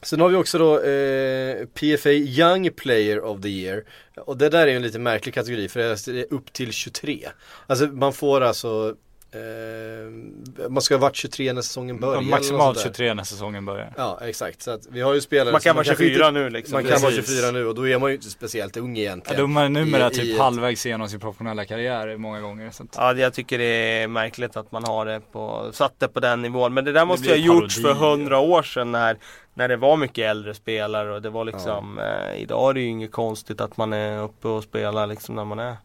[0.02, 3.84] sen har vi också då eh, PFA Young Player of the Year.
[4.18, 7.28] Och det där är en lite märklig kategori för det är upp till 23.
[7.68, 8.96] Alltså man får alltså
[9.32, 12.16] eh, Man ska ha varit 23 när säsongen börjar.
[12.16, 13.04] Ja, maximalt sånt där.
[13.04, 13.94] 23 när säsongen börjar.
[13.98, 16.40] Ja exakt, så att vi har ju spelare Man som kan vara kanske 24 inte,
[16.40, 16.74] nu liksom.
[16.74, 17.36] Man kan vara Precis.
[17.36, 19.42] 24 nu och då är man ju inte speciellt ung Ja, egentligen.
[19.42, 22.72] de är numera I- typ i halvvägs igenom sin professionella karriär många gånger.
[22.72, 26.08] Så att, Ja, jag tycker det är märkligt att man har det på, satt det
[26.08, 26.74] på den nivån.
[26.74, 29.18] Men det där måste ju ha gjorts för hundra år sedan när,
[29.54, 32.88] när det var mycket äldre spelare och det var liksom eh, Idag är det ju
[32.88, 35.76] inget konstigt att man är uppe och spelar liksom när man är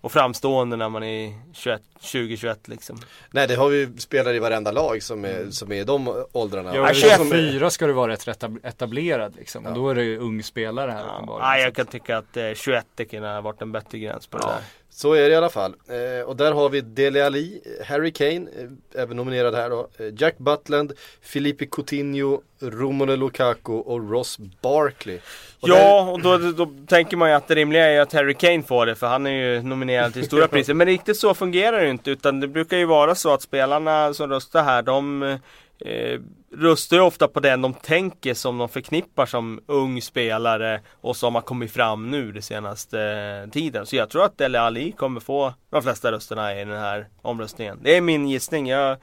[0.00, 2.98] och framstående när man är 21, 20-21 liksom.
[3.30, 6.76] Nej det har vi spelare i varenda lag som är, som är de åldrarna.
[6.76, 9.64] Ja, Ja, vid chef- 24 ska du vara rätt etab- etablerad liksom.
[9.66, 9.74] Och Ja.
[9.74, 11.14] då är det ju ung spelare här Ja.
[11.14, 11.48] uppenbarligen.
[11.50, 14.38] Nej, jag kan tycka att eh, 21 det kunde ha varit en bättre gräns på
[14.38, 14.50] det Ja.
[14.50, 14.60] där.
[14.98, 15.74] Så är det i alla fall.
[15.88, 19.88] Eh, och där har vi Dele Alli, Harry Kane, eh, även nominerad här då.
[19.98, 25.18] Eh, Jack Butland, Felipe Coutinho, Romelu Lukaku och Ross Barkley.
[25.60, 28.34] Och där- Ja, och då, då tänker man ju att det rimliga är att Harry
[28.34, 30.74] Kane får det för han är ju nominerad till stora priser.
[30.74, 34.14] Men riktigt så fungerar det ju inte utan det brukar ju vara så att spelarna
[34.14, 35.38] som röstar här de
[35.78, 36.20] eh,
[36.52, 41.34] röstar ju ofta på den de tänker som de förknippar som ung spelare och som
[41.34, 43.86] har kommit fram nu den senaste eh, tiden.
[43.86, 47.78] Så jag tror att Dele Ali kommer få de flesta rösterna i den här omröstningen.
[47.82, 48.68] Det är min gissning.
[48.68, 48.96] Jag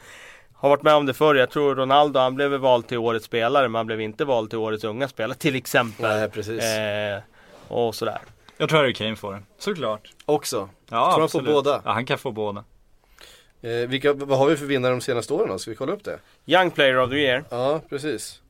[0.53, 1.36] har varit med om det förr.
[1.36, 4.59] Jag tror Ronaldo han blev vald till årets spelare men han blev inte vald till
[4.59, 6.17] årets unga spelare till exempel.
[6.17, 6.63] Nej precis.
[6.63, 7.19] Eh,
[7.67, 8.19] och sådär.
[8.57, 9.45] Jag tror Harry Kane får den.
[9.57, 10.09] Såklart.
[10.25, 10.69] Också.
[10.89, 11.53] Ja, han får absolut.
[11.53, 11.81] båda?
[11.86, 12.63] Ja, han kan få båda.
[13.63, 15.60] Eh, vilka, vad har vi för vinnare de senaste åren då?
[15.60, 16.19] Ska vi kolla upp det?
[16.45, 17.43] Young Player of the Year.
[17.49, 18.41] Ja precis.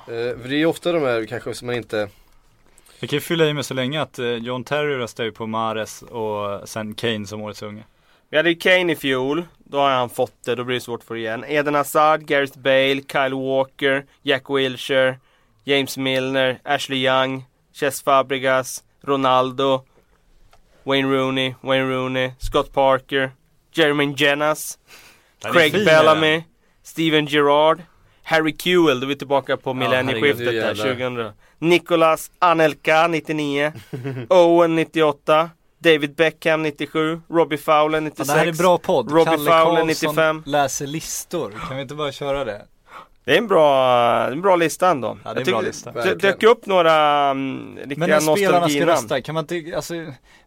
[0.00, 2.08] Eh, för det är ju ofta de här kanske som man inte
[3.00, 5.46] Jag kan ju fylla i med så länge att eh, John Terry röstar ju på
[5.46, 7.82] Mares och sen Kane som årets unge.
[8.30, 9.44] Vi hade ju Kane i fjol.
[9.58, 10.54] Då har han fått det.
[10.54, 11.44] Då blir det svårt för igen.
[11.48, 15.18] Eden Hazard, Gareth Bale, Kyle Walker, Jack Wilshere,
[15.64, 19.84] James Milner, Ashley Young, Ches Fabregas, Ronaldo,
[20.82, 23.30] Wayne Rooney, Wayne Rooney, Scott Parker,
[23.78, 24.04] Jeremy
[25.44, 26.42] är Craig fin, Bellamy, den.
[26.82, 27.82] Steven Gerrard,
[28.22, 30.94] Harry Kewell, då är vi tillbaka på millennieskiftet nu där, jävlar.
[30.94, 31.32] 2000.
[31.58, 33.72] Nicolas Anelka 99,
[34.28, 38.28] Owen 98, David Beckham 97, Robbie Fowler Ja, 96.
[38.28, 39.10] det här är bra podd.
[39.12, 40.42] Robbie Kalle Fowler, Karlsson 95.
[40.46, 41.54] läser listor.
[41.68, 42.62] Kan vi inte bara köra det?
[43.26, 45.18] Det är en bra, en bra lista ändå.
[45.24, 45.92] Ja, det är en bra lista.
[45.92, 49.94] Det dök upp några um, riktiga Men när spelarna ska rösta, kan man inte, alltså,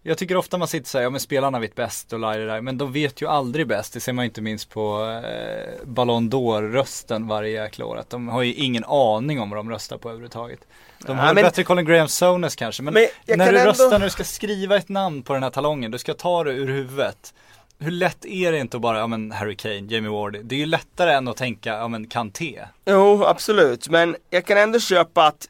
[0.01, 2.61] jag tycker ofta man sitter såhär, ja men spelarna vet bäst och lär det där,
[2.61, 6.29] men de vet ju aldrig bäst, det ser man ju inte minst på eh, Ballon
[6.31, 10.09] d'Or-rösten varje jäkla år, att de har ju ingen aning om vad de röstar på
[10.09, 10.59] överhuvudtaget.
[11.05, 13.99] De har men- bättre Colin Graham Sones kanske, men, Men när kan du ändå- röstar,
[13.99, 16.67] när du ska skriva ett namn på den här talongen, du ska ta det ur
[16.67, 17.33] huvudet.
[17.81, 20.59] Hur lätt är det inte att bara, ja men Harry Kane, Jamie Wardy, det är
[20.59, 22.59] ju lättare än att tänka, ja men Kanté.
[22.85, 23.89] Jo, absolut.
[23.89, 25.49] Men jag kan ändå köpa att,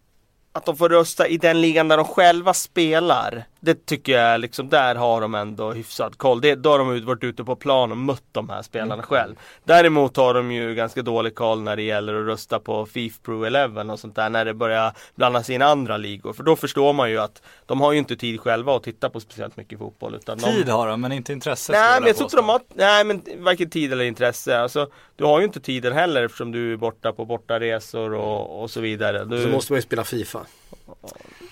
[0.54, 4.70] att de får rösta i den ligan där de själva spelar det tycker jag liksom,
[4.70, 6.42] där har de ändå hyfsad koll.
[6.42, 9.06] Det, då har de varit ute på plan och mött de här spelarna Mm.
[9.06, 9.36] själv.
[9.64, 13.44] Däremot har de ju ganska dålig koll när det gäller att rösta på FIF Pro
[13.44, 16.34] 11 och sånt där när det börjar blandas in andra ligor.
[16.34, 19.20] För då förstår man ju att de har ju inte tid själva att titta på
[19.20, 20.16] speciellt mycket fotboll.
[20.16, 20.44] Utan de...
[20.52, 23.22] Tid har de men inte intresse Nej men jag tror inte de har, nej men
[23.38, 24.60] varken tid eller intresse.
[24.60, 28.70] Alltså, du har ju inte tiden heller eftersom du är borta på bortaresor och, och
[28.72, 29.26] så vidare.
[29.26, 30.40] Du, Så måste man ju spela FIFA.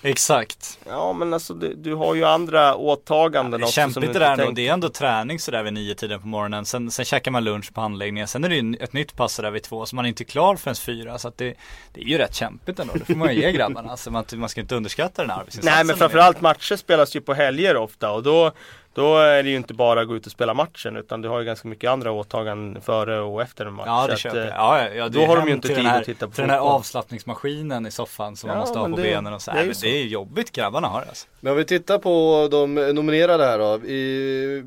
[0.02, 0.78] Exakt.
[0.86, 4.50] Ja men alltså du, du har ju andra åtaganden Det är kämpigt det där ändå.
[4.50, 6.64] Det är ändå träning sådär vid nio tiden på morgonen.
[6.64, 8.28] Sen, sen käkar man lunch på anläggningen.
[8.28, 9.86] Sen är det ju ett nytt pass där vid två.
[9.86, 11.18] Så man är inte klar förrän fyra.
[11.18, 11.54] Så att det,
[11.92, 12.92] det är ju rätt kämpigt ändå.
[12.94, 13.90] Det får man ju ge grabbarna.
[13.90, 15.74] Alltså man, man ska inte underskatta den här arbetsinsatsen.
[15.74, 18.52] Nej men framförallt matcher spelas ju på helger ofta och då
[18.98, 21.38] Då är det ju inte bara att gå ut och spela matchen utan du har
[21.38, 23.86] ju ganska mycket andra åtaganden före och efter en match.
[23.86, 24.46] Ja det att, köper jag.
[24.46, 26.50] eh, Ja, ja, då har de ju inte tid här, att titta på Till den
[26.50, 29.50] här avslappningsmaskinen i soffan som man Ja, måste ha på det- benen och så.
[29.50, 29.86] det är ju men så.
[29.86, 31.26] det är jobbigt grabbarna har det alltså.
[31.40, 33.86] Men om vi tittar på de nominerade här då.
[33.86, 34.64] I,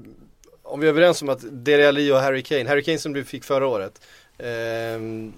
[0.64, 3.24] om vi är överens om att Dele Alli och Harry Kane, Harry Kane som du
[3.24, 4.02] fick förra året.
[4.38, 5.34] ehm,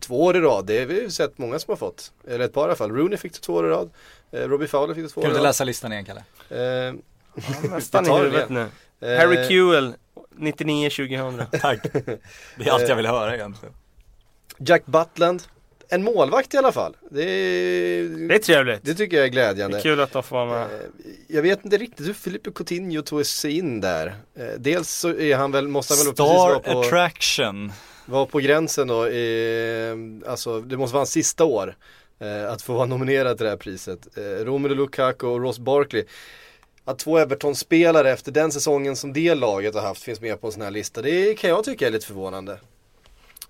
[0.00, 2.12] två år i rad, det har vi ju sett många som har fått.
[2.28, 2.90] Eller ett par i alla fall.
[2.90, 3.90] Rooney fick det två år i rad.
[4.32, 5.48] Eh, Robbie Fowler fick det två år Kan i du inte rad.
[5.48, 6.24] läsa listan igen Kalle?
[6.50, 7.02] Ehm,
[7.70, 8.66] Nästan i det huvudet nu.
[9.00, 9.94] eh, Harry Kewell
[10.38, 11.44] 99-2000.
[11.60, 11.82] Tack.
[12.56, 13.74] Det är allt jag vill höra egentligen.
[14.58, 15.42] Jack Butland.
[15.90, 16.96] En målvakt i alla fall.
[17.10, 18.80] Det, är, Det är trevligt.
[18.84, 19.78] det tycker jag är Det glädjande.
[19.78, 20.62] är kul att de får vara med.
[20.62, 20.80] Eh,
[21.28, 24.06] Jag vet inte riktigt hur Filipe Coutinho tog sig in där.
[24.38, 27.72] Eh, Dels så är han väl, måste han väl precis Star vara på, attraction.
[28.06, 29.08] vara på gränsen då.
[29.08, 31.76] I, alltså det måste vara hans sista år.
[32.50, 34.08] Att få vara nominerad till det här priset.
[34.40, 36.04] Romelu Lukaku och Ross Barkley.
[36.88, 40.52] Att två Everton-spelare efter den säsongen som det laget har haft finns med på en
[40.52, 41.02] sån här lista.
[41.02, 42.52] Det kan jag tycka är lite förvånande.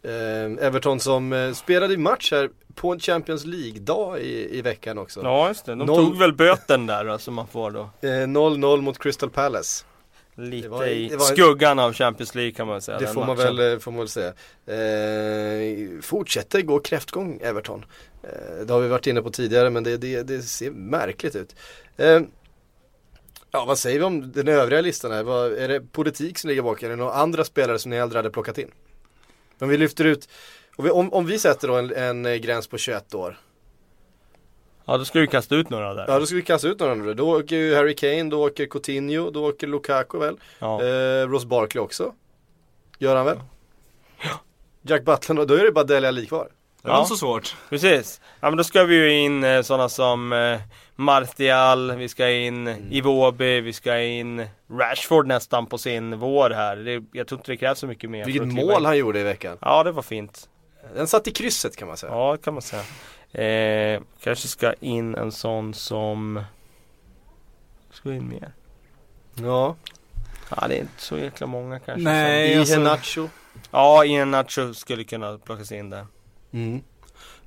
[0.03, 4.99] Eh, Everton som eh, spelade i match här på en Champions League-dag i, i veckan
[4.99, 5.21] också.
[5.23, 7.81] Ja just det, de Noll- tog väl böten där som man får då.
[8.01, 9.85] Eh, 0-0 mot Crystal Palace.
[10.35, 12.99] Lite var- i var skuggan av Champions League kan man säga.
[12.99, 14.33] Det får man, väl, eh, får man väl säga.
[14.67, 17.85] Eh, fortsätter gå kräftgång Everton.
[18.23, 21.55] Eh, det har vi varit inne på tidigare men det, det, det ser märkligt ut.
[21.97, 22.21] Eh,
[23.51, 25.23] ja vad säger vi om den övriga listan här?
[25.23, 26.87] Vad, är det politik som ligger bakom?
[26.87, 28.71] Är det några andra spelare som ni hellre hade plockat in?
[29.59, 30.29] Om vi lyfter ut,
[30.77, 33.39] om vi, om, om vi sätter då en, en eh, gräns på 21 år.
[34.85, 36.05] Ja då ska vi kasta ut några där.
[36.09, 37.15] Ja då ska vi kasta ut några andra.
[37.15, 40.37] Då åker ju Harry Kane, då åker Coutinho, då åker Lukaku väl.
[40.59, 40.85] Ja.
[40.85, 42.15] Eh, Ross Barkley också.
[42.99, 43.39] Gör han väl?
[44.83, 46.49] Jack Butler, då är det bara Dele Alli kvar.
[46.89, 47.03] Det var Ja.
[47.03, 47.57] inte så svårt.
[47.71, 48.21] Precis.
[48.41, 50.61] Ja men då ska vi ju in eh, sådana som eh,
[50.97, 52.93] Martial, vi ska in Mm.
[52.93, 56.77] Iwobi, vi ska in Rashford nästan på sin vår här.
[56.77, 58.25] Det, jag tror inte det krävs så mycket mer.
[58.25, 58.85] Vilket mål in.
[58.85, 59.59] han gjorde i veckan.
[59.61, 60.49] Ja det var fint.
[60.95, 62.13] Den satt i krysset kan man säga.
[62.13, 62.83] Ja det kan man säga.
[63.33, 66.43] Eh, kanske ska in en sån som
[67.91, 68.53] Ska in mer?
[69.35, 69.77] Ja.
[70.51, 72.03] Ja det är inte så jäkla många kanske.
[72.05, 72.53] Nej.
[72.53, 72.75] som- alltså-
[73.21, 73.29] Iheanacho.
[73.71, 76.07] Ja, Ian Nacho skulle kunna plockas in där.
[76.53, 76.81] Mm.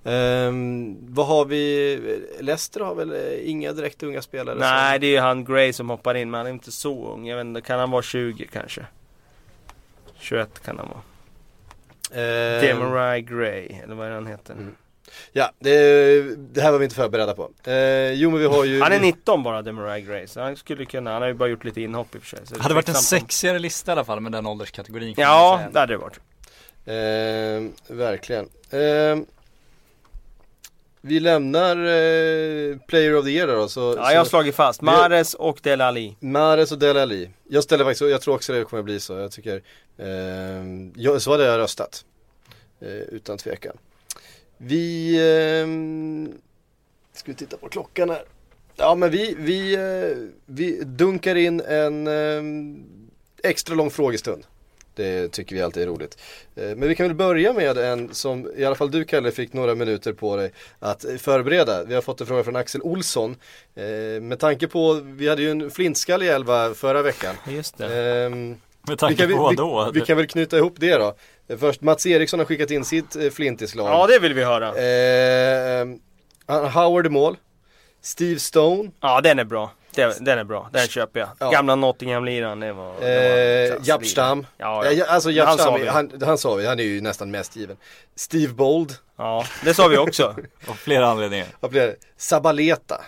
[0.04, 2.00] Ehm, vad har vi?
[2.40, 4.56] Leicester har väl eh, inga direkt unga spelare?
[4.60, 7.28] Nej, som- det är han Gray som hoppar in, men han är inte så ung.
[7.28, 8.86] Jag vet inte, kan han vara 20 kanske?
[10.20, 11.02] 21 kan han vara.
[12.24, 14.54] Ehm, Demarai Gray, eller vad är det han heter?
[14.54, 14.76] Mm.
[15.32, 17.52] Ja, det, det här var vi inte förberedda på.
[17.64, 20.86] Ehm, jo men vi har ju Han är 19 bara, Demarai Gray, så han skulle
[20.86, 22.40] kunna, han har ju bara gjort lite inhopp i och för sig.
[22.48, 25.14] Så Det hade varit en sexigare lista i alla fall med den ålderskategorin.
[25.18, 26.20] Ja, det hade det varit.
[26.86, 28.50] Ehm, verkligen.
[28.72, 29.26] Ehm,
[31.02, 33.67] vi lämnar eh, Player of the Year då.
[33.67, 34.82] Så, Ja, jag har slagit fast.
[34.82, 36.15] Mares och Del Ali.
[36.20, 37.30] Mahrez och Dele Alli.
[37.48, 39.13] Jag ställer faktiskt, jag tror också det kommer bli så.
[39.13, 39.62] Jag tycker,
[39.98, 42.06] ehm, jag, så hade jag röstat.
[42.82, 43.78] Eh, utan tvekan.
[44.58, 45.15] Vi,
[45.62, 46.34] ehm,
[47.13, 48.24] ska vi titta på klockan här.
[48.76, 52.84] Ja men vi, vi, eh, vi dunkar in en ehm,
[53.44, 54.44] extra lång frågestund.
[55.02, 56.18] Det tycker vi alltid är roligt.
[56.56, 59.54] Eh, Men vi kan väl börja med en som i alla fall du Kalle fick
[59.54, 61.84] några minuter på dig att eh, förbereda.
[61.84, 63.36] Vi har fått en fråga från Axel Olsson.
[63.76, 67.36] Eh, Med tanke på, vi hade ju en flintskall i elva förra veckan.
[67.50, 67.86] Just det.
[68.26, 69.90] Ehm, Med vi, tanke kan, vi, på vad då?
[69.94, 71.16] vi, vi kan väl knyta ihop det då.
[71.58, 73.88] Först Mats Eriksson har skickat in sitt flintislag.
[73.90, 74.68] Ja, det vill vi höra.
[74.68, 75.88] Eh,
[76.46, 77.38] han- Howard i mål.
[78.02, 78.92] Steve Stone.
[79.02, 79.72] Ja, den är bra.
[79.95, 81.30] Den, den är bra, den köper jag.
[81.39, 81.51] Ja.
[81.51, 82.89] Gamla Nottingham-liraren, det var...
[82.89, 83.80] Eh, klasslirare.
[83.84, 84.45] Japp Stam.
[84.58, 85.88] Ja, Ja, alltså Men Japp han sa Stam, vi.
[85.88, 87.77] han, han sa vi, han är ju nästan mest given.
[88.15, 88.93] Steve Bold.
[89.17, 90.36] ja, det sa vi också.
[90.67, 91.47] Av flera anledningar.
[91.69, 91.95] Blir det?
[92.17, 93.01] Sabaleta.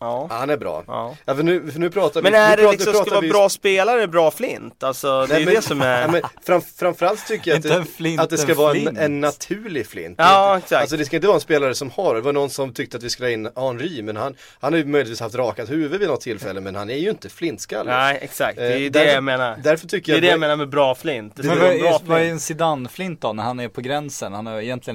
[0.00, 0.26] Ja.
[0.30, 0.84] Ja, han är bra.
[0.86, 1.16] ja.
[1.24, 2.38] Ja, för nu, för nu pratar Men vi...
[2.38, 4.82] är nu det pratar- liksom, ska vara vi- bra spelare, bra flint?
[4.82, 6.02] Alltså det är Nej, ju men- det som är...
[6.02, 8.96] Ja, men fram, framförallt tycker jag att flint, det, att det ska en vara en,
[8.96, 10.14] en naturlig flint.
[10.18, 10.80] Ja, Det- exakt.
[10.80, 13.02] Alltså det ska inte vara en spelare som har, det var någon som tyckte att
[13.02, 16.08] vi skulle ha in Henri, men han, han har ju möjligtvis haft rakat huvud vid
[16.08, 17.90] något tillfälle, men han är ju inte flintskallig.
[17.92, 18.58] Nej, exakt.
[18.58, 19.56] Det är Eh, det därför- jag menar.
[19.62, 21.36] Därför tycker Det är jag det jag menar med bra flint.
[21.36, 24.32] Det Men vad en bra är, är en Zidane-flint då, när han är på gränsen?
[24.32, 24.94] Han har egentligen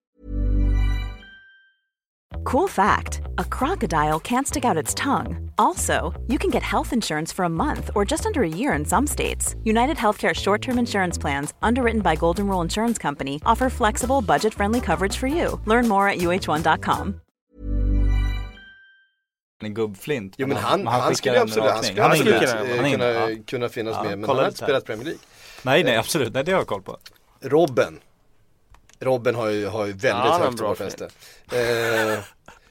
[2.42, 5.50] Cool fact a crocodile can't stick out its tongue.
[5.58, 8.86] Also, you can get health insurance for a month or just under a year in
[8.86, 9.56] some states.
[9.64, 14.54] United Healthcare short term insurance plans, underwritten by Golden Rule Insurance Company, offer flexible, budget
[14.54, 15.60] friendly coverage for you.
[15.66, 17.20] Learn more at uh1.com.
[19.64, 20.36] en gubbflint.
[20.38, 21.92] Jo men han, han, skickar skulle ju en absolut, han rakning.
[21.92, 22.72] skulle Han är absolut inne.
[22.72, 23.44] eh, Han är inne, kunna, ja.
[23.48, 25.20] kunna finnas Ja, med, men han har inte spelat Premier League.
[25.62, 26.98] Nej nej absolut, nej det har jag koll på.
[27.42, 28.00] Robben.
[29.04, 31.08] Robben har ju, har ju väldigt Ja, han högt hårfäste.
[31.52, 32.20] Eh,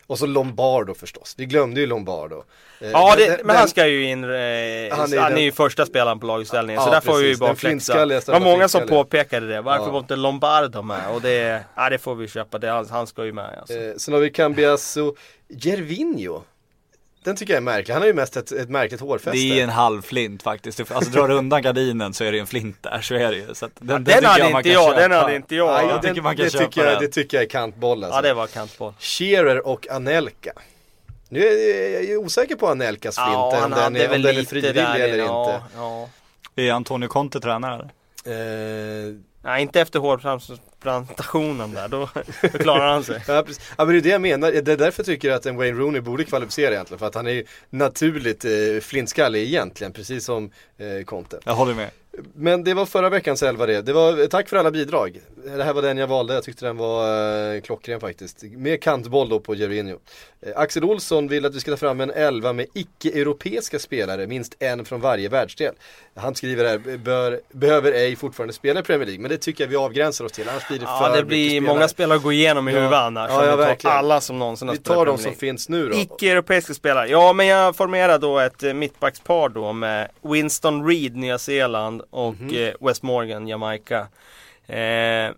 [0.07, 2.45] och så Lombardo förstås, vi glömde ju Lombardo.
[2.81, 5.31] Eh, Ja, den- det, men den- han ska ju in, eh, Han han, är är,
[5.31, 6.83] den- ju första spelaren på lagutställningen.
[6.83, 8.07] så Ja, där får vi ju bara flexa.
[8.07, 9.61] Det var många som påpekade det.
[9.61, 9.91] Varför Ja.
[9.91, 11.11] var inte Lombardo med?
[11.15, 12.59] Och det, ja, det får vi köpa.
[12.59, 13.75] Det, han, han ska ju med alltså.
[13.75, 15.15] Eh, sen har vi Cambiasso
[15.49, 16.43] Gervinho.
[17.25, 19.31] Den tycker jag är märklig, han har ju mest ett, ett märkligt hårfäste.
[19.31, 20.93] Det är en halv flint faktiskt.
[20.93, 23.55] Alltså drar du undan gardinen så är det en flint där, så är det ju.
[23.55, 25.73] Så att den, den tycker hade man inte jag, den hade inte jag.
[25.73, 27.03] Nej, jag den, tycker man kan det, köpa tycker jag, den.
[27.03, 28.19] det tycker jag är kantboll alltså.
[28.19, 28.93] Ja, det var kantboll.
[28.99, 30.53] Shearer och Anelka.
[31.29, 34.11] Nu är jag, jag är osäker på Anelkas flint, Ja, om, han den är, om
[34.11, 35.67] väl den är lite frivillig där eller ja, inte.
[35.77, 36.09] Ja.
[36.57, 39.09] Är Antonio Conte tränare eller?
[39.09, 39.15] Eh,
[39.45, 41.89] Nej, inte efter hårtransplantationen där.
[41.89, 42.09] Då,
[42.53, 43.23] då klarar han sig.
[43.29, 43.73] Ja, precis.
[43.79, 45.79] ja men det är det jag menar, det är därför jag tycker att en Wayne
[45.79, 48.51] Rooney borde kvalificera egentligen För att han är ju naturligt eh,
[48.83, 51.91] flintskallig egentligen, precis som eh, Conte Jag håller med.
[52.35, 55.21] Men det var förra veckans elva det, det var, tack för alla bidrag.
[55.57, 58.43] Det här var den jag valde, jag tyckte den var eh, klockren faktiskt.
[58.43, 59.99] Med kantboll då på Gervinho
[60.47, 64.57] eh, Axel Olsson vill att vi ska ta fram en elva med icke-europeiska spelare, minst
[64.59, 65.75] en från varje världsdel.
[66.17, 69.23] Han skriver här, bör, behöver ej fortfarande spela i Premier League.
[69.23, 71.51] Men det tycker jag vi avgränsar oss till, annars blir det för Ja, det blir
[71.51, 71.75] spelare.
[71.75, 72.79] många spelare att gå igenom i Ja.
[72.79, 73.31] huvudet annars.
[73.31, 75.89] Ja, ja, vi tar alla som någonsin har Vi spelat tar de som finns nu
[75.89, 75.97] då.
[75.99, 77.09] Icke-europeiska spelare.
[77.09, 82.35] Ja, men jag formerar då ett eh, mittbackspar då med Winston Reed, Nya Zeeland och
[82.41, 82.57] Mhm.
[82.57, 84.07] eh, West Morgan, Jamaica.
[84.67, 85.31] Eh,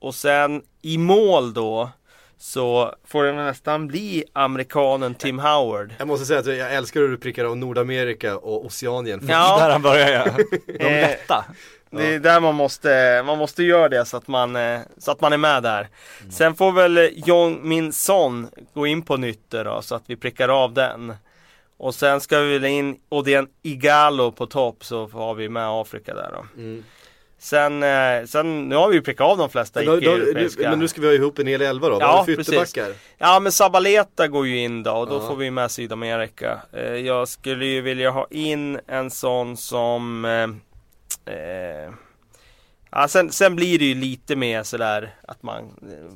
[0.00, 1.90] och sen i mål då
[2.38, 5.94] så får det nästan bli amerikanen Tim Howard.
[5.98, 9.20] Jag måste säga att jag älskar hur du prickar av Nordamerika och Oceanien.
[9.28, 9.58] Ja.
[9.60, 10.26] Där han börjar ja.
[10.78, 11.44] De Eh, lätta.
[11.92, 15.20] Det är där man måste, man måste göra det så att man, eh, så att
[15.20, 15.88] man är med där.
[16.30, 20.48] Sen får väl Jong Min Son gå in på nytt då, så att vi prickar
[20.48, 21.14] av den.
[21.82, 26.14] Och sen ska vi väl in Odien Igalo på topp så har vi med Afrika
[26.14, 26.60] där då.
[26.62, 26.84] Mm.
[27.38, 30.70] Sen, eh, sen, nu har vi ju prickat av de flesta icke-europeiska.
[30.70, 32.74] men nu ska vi ha ihop en hel elva då, Ja, precis.
[33.18, 35.28] Ja men Sabaleta går ju in då och då Ja.
[35.28, 36.60] får vi med Sydamerika.
[36.72, 41.92] Eh, jag skulle ju vilja ha in en sån som eh, eh,
[42.90, 45.64] ja, sen, sen blir det ju lite mer sådär att man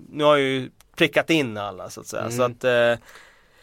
[0.09, 2.23] Nu har jag ju prickat in alla så att säga.
[2.23, 2.33] Mm.
[2.33, 3.05] Så att eh,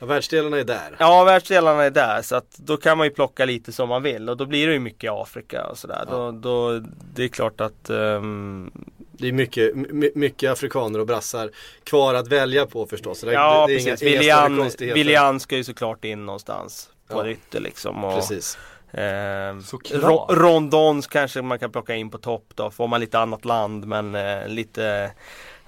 [0.02, 0.96] Ja, världsdelarna är där.
[1.00, 4.30] Ja världsdelarna är där så att då kan man ju plocka lite som man vill
[4.30, 6.06] och då blir det ju mycket Afrika och sådär.
[6.10, 6.16] Ja.
[6.16, 6.80] Då, då,
[7.16, 8.72] det är klart att ehm,
[9.12, 11.50] Det är mycket, my- mycket afrikaner och brassar
[11.84, 13.22] kvar att välja på förstås.
[13.22, 14.94] Det, Ja det, det är precis, inga, William.
[14.96, 17.30] William ska ju såklart in någonstans på Ja.
[17.30, 18.04] ytter liksom.
[18.04, 18.58] Och, Precis.
[18.94, 19.56] Eh.
[19.92, 22.72] Ro- Rondons kanske man kan plocka in på topp då.
[22.72, 25.12] Får man lite annat land men eh, lite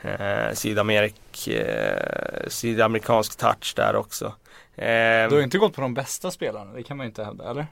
[0.04, 4.26] eh, Sydamerik, eh, sydamerikansk touch där också.
[4.76, 7.50] Eh, Du har inte gått på de bästa spelarna, det kan man ju inte hävda,
[7.50, 7.68] eller?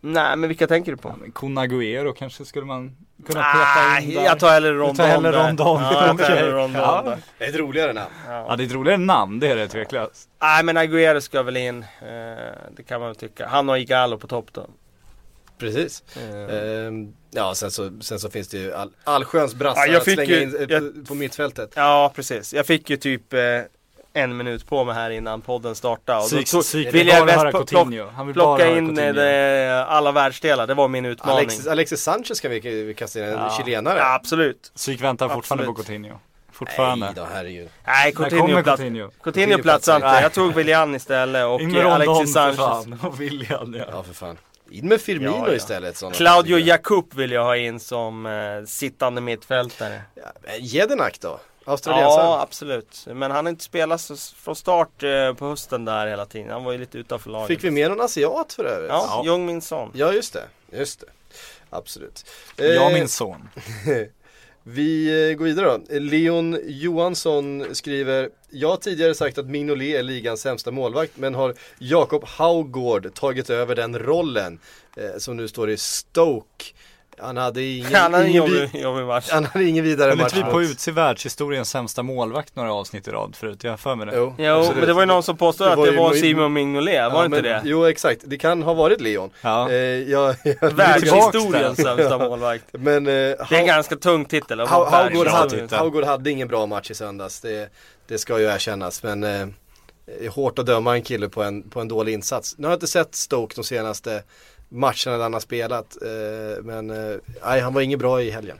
[0.00, 1.08] nej men vilka tänker du på?
[1.08, 4.24] Ja, men Kun Agüero kanske skulle man kunna peta in där.
[4.24, 5.32] jag tar hellre Rondon tar hellre.
[5.48, 5.80] Rondon.
[5.82, 7.02] Ja, jag tar hellre Rondon Ja.
[7.04, 7.18] där.
[7.38, 8.10] Det är ett roligare namn.
[8.28, 10.28] Ja det är ett roligare namn, det är det tveklöst.
[10.42, 11.82] Nej men Agüero ska väl in.
[11.82, 11.88] Eh,
[12.76, 13.46] det kan man väl tycka.
[13.46, 14.66] Han och Igalo på topp då.
[15.58, 16.02] Precis.
[16.16, 19.96] Eh, Ehm, ja, sen så, sen så finns det ju all, allsköns brassar Ja, jag
[19.96, 21.72] att slänga ju- in eh, jag- på, mittfältet.
[21.74, 22.54] Ja precis.
[22.54, 23.40] Jag fick ju typ eh,
[24.12, 26.18] en minut på mig här innan podden startade.
[26.18, 28.06] Och då Psyk, tog, psyk, vill jag bara mest höra pl- Coutinho.
[28.16, 29.08] Han vill bara plocka in Coutinho.
[29.08, 30.66] eh, det, alla världsdelar.
[30.66, 31.38] Det var min utmaning.
[31.38, 33.54] Alexis, Alexis Sanchez kan vi, vi kasta in, en Ja.
[33.56, 33.98] chilenare.
[33.98, 34.72] Ja, absolut.
[34.76, 35.86] Psyk väntar fortfarande Absolut.
[35.86, 36.18] på Coutinho.
[36.52, 37.06] Fortfarande.
[37.06, 37.68] Nej då, herregud.
[37.86, 38.80] Nej, När Coutinho kommer plats.
[38.80, 39.10] Coutinho?
[39.22, 40.06] Coutinho platsar inte.
[40.22, 42.56] Jag tog Willian istället och eh, med Rondon Alexis för Sanchez.
[42.56, 42.98] fan.
[43.10, 43.84] Och William ja.
[43.90, 44.38] Ja, för fan.
[44.70, 45.54] In med Firmino Ja, ja.
[45.54, 46.02] istället.
[46.12, 46.66] Claudio jag.
[46.66, 50.02] Jakub vill jag ha in som eh, sittande mittfältare.
[50.14, 51.40] Ja, Jedinak då?
[51.64, 52.26] Australiensaren?
[52.26, 53.06] Ja, absolut.
[53.06, 56.50] Men han har inte spelat så, från start eh, på hösten där hela tiden.
[56.50, 57.46] Han var ju lite utanför laget.
[57.48, 58.88] Fick vi med någon asiat för övrigt?
[58.90, 59.90] Ja, Jong Min Son.
[59.94, 60.44] Ja, just det.
[60.78, 61.06] Just det.
[61.70, 62.30] Absolut.
[62.56, 63.48] Jag Eh, min son.
[64.62, 65.98] Vi eh, går vidare då.
[65.98, 68.28] Leon Johansson skriver
[68.60, 73.50] jag har tidigare sagt att Mignolet är ligans sämsta målvakt men har Jakob Haugård tagit
[73.50, 74.58] över den rollen
[74.96, 76.64] eh, som nu står i Stoke.
[77.18, 79.28] Han hade ingen, Han hade en ingen, jobbig, jobbig match.
[79.30, 82.72] han hade ingen vidare Höll match inte vi på att utse världshistoriens sämsta målvakt några
[82.74, 83.64] avsnitt i rad förut?
[83.64, 84.12] Jag har för mig det.
[84.16, 84.76] Jo, Jo, absolut.
[84.78, 87.28] men det var ju någon som påstod Det att det var Simon Mignolet, var Ja,
[87.28, 87.70] det inte men- det?
[87.70, 89.30] Jo exakt, det kan ha varit Leon.
[89.42, 89.70] Ja.
[89.70, 92.64] Eh, jag, jag, Världshistoriens sämsta målvakt.
[92.72, 94.60] Men eh, Det är en ganska tung titel.
[94.60, 97.68] Haugård hade, hade ingen bra match i söndags, det,
[98.08, 99.02] det ska ju erkännas.
[99.02, 99.46] Men eh,
[100.06, 102.54] det är hårt att döma en kille på en, på en dålig insats.
[102.58, 104.22] Nu har jag inte sett Stoke de senaste
[104.68, 105.96] matcherna där han har spelat.
[106.02, 108.58] Eh, men eh, nej, han var inget bra i helgen.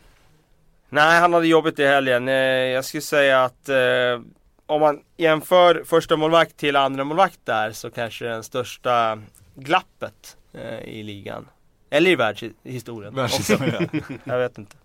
[0.89, 2.29] Nej, han hade jobbigt i helgen.
[2.29, 4.21] Eh, Jag skulle säga att eh,
[4.67, 9.23] om man jämför första målvakt till andra målvakt där så kanske den största
[9.55, 11.49] glappet eh, i ligan.
[11.91, 13.15] Eller i världshistorien.
[13.15, 13.89] Världshistoria.
[14.25, 14.77] Jag vet inte.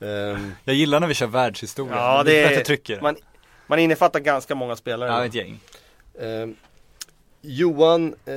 [0.00, 1.94] Ehm, Jag gillar när vi kör världshistoria.
[1.96, 3.00] Ja, det är det bättre är- trycker.
[3.00, 3.16] Man,
[3.70, 5.10] man innefattar ganska många spelare.
[5.10, 5.60] Ja, ett gäng.
[6.20, 6.56] ehm,
[7.40, 8.34] Johan, eh,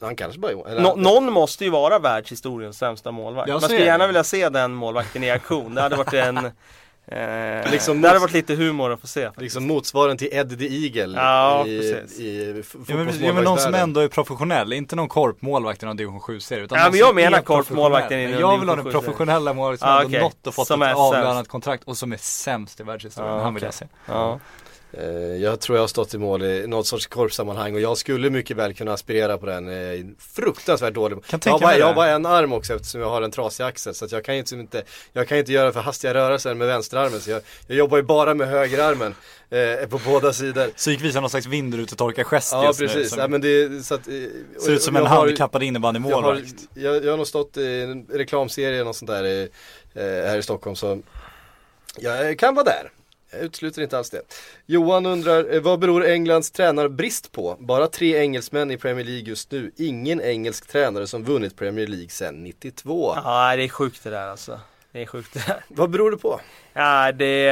[0.00, 0.66] han kanske bara Johan.
[0.70, 3.48] eller- Nå- någon måste ju vara världshistoriens sämsta målvakt.
[3.48, 5.74] Man skulle gärna vilja se den målvakten i aktion.
[5.74, 6.36] Det hade varit en...
[7.08, 9.30] Eh, Liksom det hade varit lite humor att få se.
[9.36, 12.20] Liksom motsvarigheten till Ed the Eagle Ja, i, precis.
[12.20, 15.96] i Ja men, ja, men någon som ändå är professionell, inte någon korpmålvakt i någon
[15.96, 16.64] division 7-serie.
[16.64, 18.40] utan Ja, men jag menar korpmålvakten i professionell.
[18.42, 19.12] någon Jag vill ha den division 7-serie.
[19.16, 20.20] professionella målvakten som Ah, ändå okej.
[20.20, 23.34] nått och fått Som ett avlönat kontrakt och som är sämst i världshistorien.
[23.34, 23.86] Ja, Han vill jag se.
[24.06, 24.40] Ja.
[24.98, 25.06] Eh,
[25.42, 28.56] Jag tror jag har stått i mål i något sorts korpsammanhang och jag skulle mycket
[28.56, 29.68] väl kunna aspirera på den.
[29.68, 31.24] eh, Fruktansvärt dålig.
[31.26, 33.64] Kan jag, har bara, jag har bara en arm också eftersom jag har en trasig
[33.64, 34.82] axel så att jag kan ju liksom inte
[35.12, 38.34] Jag kan inte göra för hastiga rörelser med vänsterarmen så jag, jag jobbar ju bara
[38.34, 39.14] med högerarmen
[39.50, 40.66] eh, på båda sidor.
[40.66, 42.86] Psyk visar någon slags vindrutetorkargest Ja just nu.
[42.86, 44.14] precis, som ja, men det, så att, eh,
[44.60, 46.54] Ser ut som en handikappad jag har, innebandymålvakt.
[46.74, 49.48] jag, jag har nog stått i en reklamserie och sånt där i,
[49.94, 51.00] eh, här i Stockholm så
[51.98, 52.90] jag kan vara där.
[53.30, 54.20] Jag utesluter inte alls det.
[54.66, 57.56] Johan undrar, eh, vad beror Englands tränarbrist på?
[57.60, 59.72] Bara tre engelsmän i Premier League just nu.
[59.76, 63.12] Ingen engelsk tränare som vunnit Premier League sedan 92.
[63.24, 64.60] ja, det är sjukt det där alltså.
[64.92, 65.64] Det är sjukt det där.
[65.68, 66.40] Vad beror det på?
[66.72, 67.42] Ja, det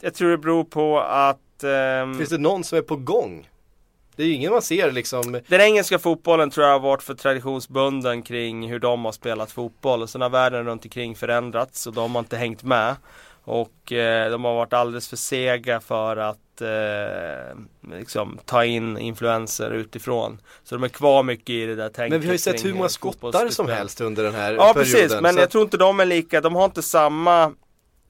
[0.00, 3.48] jag tror det beror på att ehm, Finns det någon som är på gång?
[4.16, 5.40] Det är ju ingen man ser liksom.
[5.48, 10.02] Den engelska fotbollen tror jag har varit för traditionsbunden kring hur de har spelat fotboll.
[10.02, 12.96] Och sen har världen runt omkring förändrats och de har inte hängt med.
[13.50, 17.56] Och eh, de har varit alldeles för sega för att eh,
[17.98, 20.40] liksom, ta in influenser utifrån.
[20.64, 22.10] Så de är kvar mycket i det där tänket.
[22.10, 24.74] Men vi har ju sett hur många skottar som helst under den här Ja perioden.
[24.74, 27.52] precis, men Så jag tror inte de är lika, de har inte samma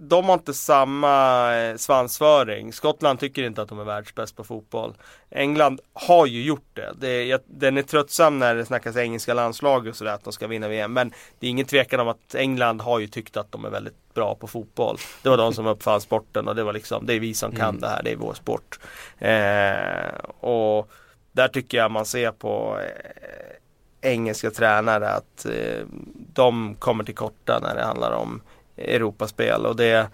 [0.02, 2.72] de har inte samma eh, svansföring.
[2.72, 4.94] Skottland tycker inte att de är världsbäst på fotboll.
[5.30, 6.92] England har ju gjort det.
[6.98, 10.46] det jag, den är tröttsam när det snackas engelska landslag och sådär att de ska
[10.46, 10.92] vinna VM.
[10.92, 14.14] Men det är ingen tvekan om att England har ju tyckt att de är väldigt
[14.14, 14.96] bra på fotboll.
[15.22, 17.80] Det var de som uppfann sporten och det var liksom, det är vi som kan
[17.80, 18.78] det här, det är vår sport.
[19.18, 20.90] Eh, och
[21.32, 25.86] där tycker jag man ser på eh, engelska tränare att eh,
[26.34, 28.42] de kommer till korta när det handlar om
[28.80, 30.08] Europaspel och det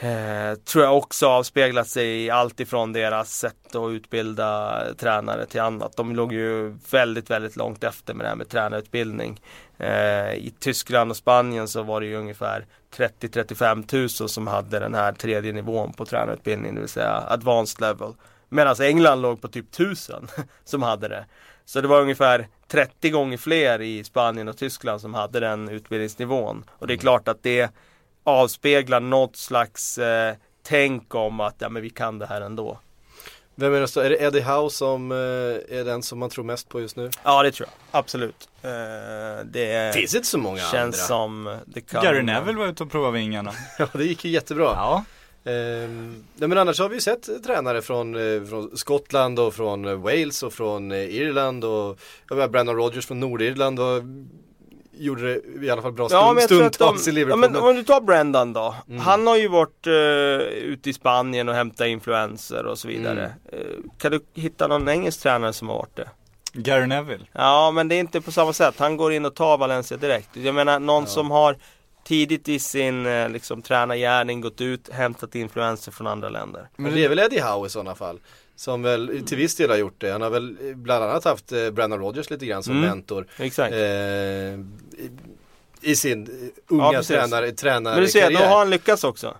[0.00, 5.60] eh, tror jag också avspeglat sig i allt ifrån deras sätt att utbilda tränare till
[5.60, 5.96] annat.
[5.96, 9.40] De låg ju väldigt, väldigt långt efter med det här med tränarutbildning.
[9.78, 14.94] Eh, I Tyskland och Spanien så var det ju ungefär 30-35 tusen som hade den
[14.94, 18.14] här tredje nivån på tränarutbildning, det vill säga advanced level.
[18.48, 20.28] Medan England låg på typ 1000
[20.64, 21.26] som hade det.
[21.64, 26.64] Så det var ungefär 30 gånger fler i Spanien och Tyskland som hade den utbildningsnivån.
[26.78, 27.70] Och det är klart att det
[28.24, 32.78] avspeglar något slags eh, tänk om att ja, men vi kan det här ändå.
[33.54, 35.16] Vem är det, är det Eddie Howe som eh,
[35.78, 37.10] är den som man tror mest på just nu?
[37.22, 38.48] Ja det tror jag, absolut.
[38.62, 38.70] Eh,
[39.44, 40.92] det Finns inte så många känns andra.
[40.92, 43.52] som det kan Gary Neville var ute och provade vingarna.
[43.78, 44.64] Ja det gick ju jättebra.
[44.64, 45.04] Ja.
[45.44, 49.84] Ehm, nej men annars har vi ju sett tränare från, eh, från Skottland och från
[49.84, 54.02] eh, Wales och från eh, Irland och jag Brandon Rodgers från Nordirland och
[54.96, 57.40] gjorde det i alla fall bra stund, Ja men stundtals de, i ja, Liverpool.
[57.40, 58.74] men men- om du tar Brendan då.
[58.88, 59.00] Mm.
[59.00, 63.32] Han har ju varit uh, ute i Spanien och hämtat influenser och så vidare.
[63.52, 63.66] Mm.
[63.66, 66.08] Eh, kan du hitta någon engelsk tränare som har varit det?
[66.54, 67.24] Gary Neville.
[67.32, 68.74] Ja men det är inte på samma sätt.
[68.78, 70.28] Han går in och tar Valencia direkt.
[70.32, 71.56] Jag menar någon som har
[72.04, 76.68] tidigt i sin eh, liksom, tränargärning gått ut, hämtat influenser från andra länder.
[76.76, 78.20] Men det är väl Eddie Howe i sådana fall.
[78.56, 80.10] Som väl till viss del har gjort det.
[80.10, 82.88] Han har väl eh, bland annat haft eh, Brandon Rodgers lite grann som Mm.
[82.88, 83.26] mentor.
[83.38, 83.72] Exakt.
[83.72, 85.10] Eh, i,
[85.80, 87.08] I sin unga precis.
[87.08, 89.36] tränare, tränare men du ser, då har han lyckats också.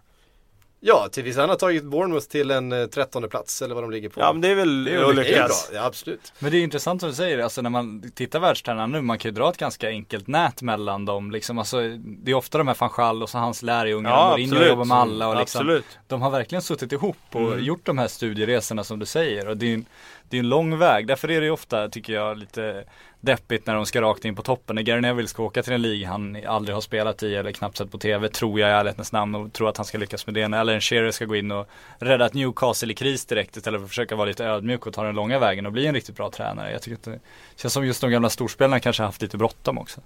[0.84, 3.90] Ja, till viss han har tagit Bournemouth till en eh, trettonde plats eller vad de
[3.90, 4.20] ligger på.
[4.20, 5.70] Ja men det är väl Det är bra, Ulrikas.
[5.74, 6.32] ja, absolut.
[6.38, 9.28] Men det är intressant som du säger, alltså när man tittar världstränarna nu, man kan
[9.28, 12.76] ju dra ett ganska enkelt nät mellan dem liksom, alltså Det är ofta de här
[12.80, 14.68] van Gaal och så hans lärjungar, Ja, Mourinho absolut.
[14.68, 15.84] jobbar med alla och liksom Absolut.
[16.08, 17.64] De har verkligen suttit ihop och Mm.
[17.64, 19.84] gjort de här studieresorna som du säger och det är en,
[20.28, 22.84] det är en lång väg, därför är det ju ofta, tycker jag, lite
[23.20, 24.76] deppigt när de ska rakt in på toppen.
[24.76, 27.76] När Gary Neville ska åka till en liga han aldrig har spelat i eller knappt
[27.76, 30.34] sett på TV, tror jag i ärlighetens namn och tror att han ska lyckas med
[30.34, 30.48] det.
[30.48, 31.68] När Alan Shearer ska gå in och
[31.98, 35.02] rädda ett Newcastle i kris direkt istället för att försöka vara lite ödmjuk och ta
[35.02, 36.72] den långa vägen och bli en riktigt bra tränare.
[36.72, 37.20] Jag tycker att det
[37.56, 40.00] känns som just de gamla storspelarna kanske haft lite bråttom också.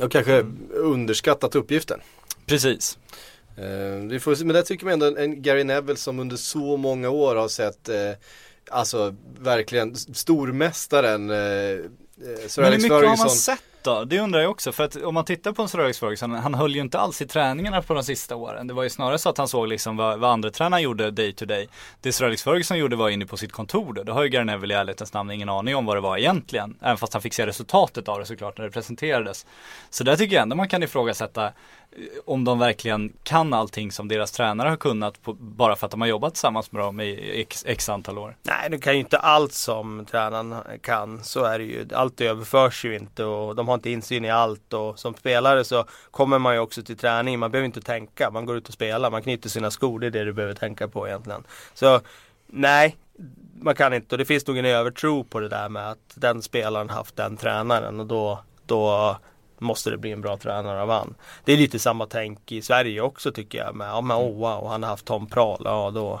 [0.00, 2.00] Och kanske underskattat uppgiften.
[2.46, 2.98] Precis.
[3.56, 7.48] Eh, men där tycker man ändå en Gary Neville som under så många år har
[7.48, 8.12] sett eh,
[8.70, 14.04] Alltså verkligen stormästaren eh, eh, Sir Men hur mycket har man sett då?
[14.04, 14.72] Det undrar jag också.
[14.72, 17.22] För att om man tittar på en Sir Alex Ferguson, han höll ju inte alls
[17.22, 18.66] i träningarna på de sista åren.
[18.66, 21.32] Det var ju snarare så att han såg liksom vad, vad andra tränare gjorde day
[21.32, 21.68] to day.
[22.00, 24.02] Det Sir Alex Ferguson gjorde var inne på sitt kontor då.
[24.02, 26.76] Det har ju Gary Neville i ärlighetens namn ingen aning om vad det var egentligen.
[26.80, 29.46] Även fast han fick se resultatet av det såklart när det presenterades.
[29.90, 31.52] Så där tycker jag ändå man kan ifrågasätta
[32.24, 36.00] om de verkligen kan allting som deras tränare har kunnat på, bara för att de
[36.00, 38.36] har jobbat tillsammans med dem i x, x antal år.
[38.42, 41.24] Nej, de kan ju inte allt som tränaren kan.
[41.24, 41.88] Så är det ju.
[41.94, 44.72] Allt överförs ju inte och de har inte insyn i allt.
[44.72, 47.38] Och som spelare så kommer man ju också till träning.
[47.38, 48.30] Man behöver inte tänka.
[48.30, 49.10] Man går ut och spelar.
[49.10, 50.00] Man knyter sina skor.
[50.00, 51.44] Det är det du behöver tänka på egentligen.
[51.74, 52.00] Så
[52.46, 52.96] nej,
[53.60, 54.14] man kan inte.
[54.14, 57.36] Och det finns nog en övertro på det där med att den spelaren haft den
[57.36, 59.16] tränaren och då, då
[59.62, 61.14] måste det bli en bra tränare av han.
[61.44, 63.74] Det är lite samma tänk i Sverige också tycker jag.
[63.74, 65.62] Med, ja men oh wow, han har haft Tom Prahl.
[65.64, 66.20] Ja då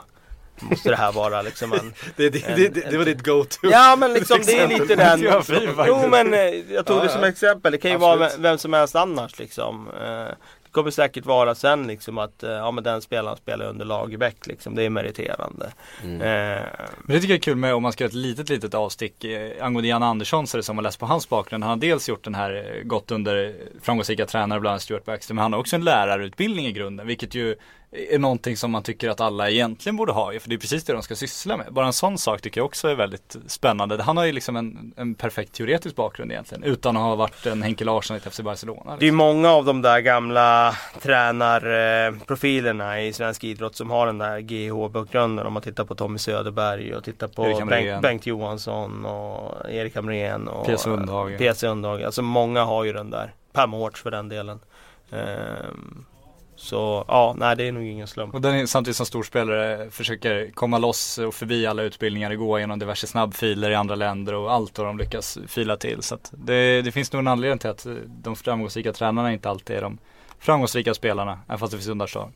[0.60, 3.70] måste det här vara liksom en Det, det, det, det, var ditt go-to.
[3.70, 5.20] Ja men liksom det är lite den.
[5.86, 6.40] Jo men eh,
[6.74, 7.28] jag tog Ja, det som ja.
[7.28, 7.72] exempel.
[7.72, 8.18] Det kan ju Absolut.
[8.18, 9.88] vara vem, vem som helst annars liksom.
[9.88, 10.34] Eh,
[10.72, 14.74] kommer säkert vara sen liksom att eh, ja men den spelaren spelar under Lagerbäck liksom.
[14.74, 15.72] Det är meriterande.
[16.02, 16.20] Mm.
[16.20, 16.62] Eh,
[17.04, 19.24] Men det tycker jag är kul med om man ska göra ett litet litet avstick
[19.24, 21.64] eh, angående Jan Andersson så är det som man läst på hans bakgrund.
[21.64, 25.34] Han har dels gjort den här, eh, gått under framgångsrika tränare bland annat Stuart Baxter,
[25.34, 27.56] men han har också en lärarutbildning i grunden, vilket ju
[27.92, 30.92] är någonting som man tycker att alla egentligen borde ha för det är precis det
[30.92, 31.66] de ska syssla med.
[31.72, 34.02] Bara en sån sak tycker jag också är väldigt spännande.
[34.02, 37.62] Han har ju liksom en, en perfekt teoretisk bakgrund egentligen, utan att ha varit en
[37.62, 38.84] Henke Larsson i FC Barcelona.
[38.84, 39.16] Det är Liksom.
[39.16, 45.46] många av de där gamla tränarprofilerna i svensk idrott som har den där GH-bakgrunden.
[45.46, 47.66] Om man tittar på Tommy Söderberg och tittar på.
[47.66, 51.54] Bengt, Bengt Johansson och Erik Hamrén och P.C.
[51.54, 52.04] Sundhage.
[52.04, 53.34] Alltså många har ju den där.
[53.52, 54.60] Per Mårts för den delen.
[55.10, 56.04] Ehm,
[56.62, 58.34] så ja, nej det är nog ingen slump.
[58.34, 62.58] Och den är samtidigt som storspelare försöker komma loss och förbi alla utbildningar och gå
[62.58, 66.02] igenom diverse snabbfiler i andra länder och allt vad de lyckas fila till.
[66.02, 69.76] Så att det, det finns nog en anledning till att de framgångsrika tränarna inte alltid
[69.76, 69.98] är de
[70.38, 72.32] framgångsrika spelarna, även fast det finns undantag.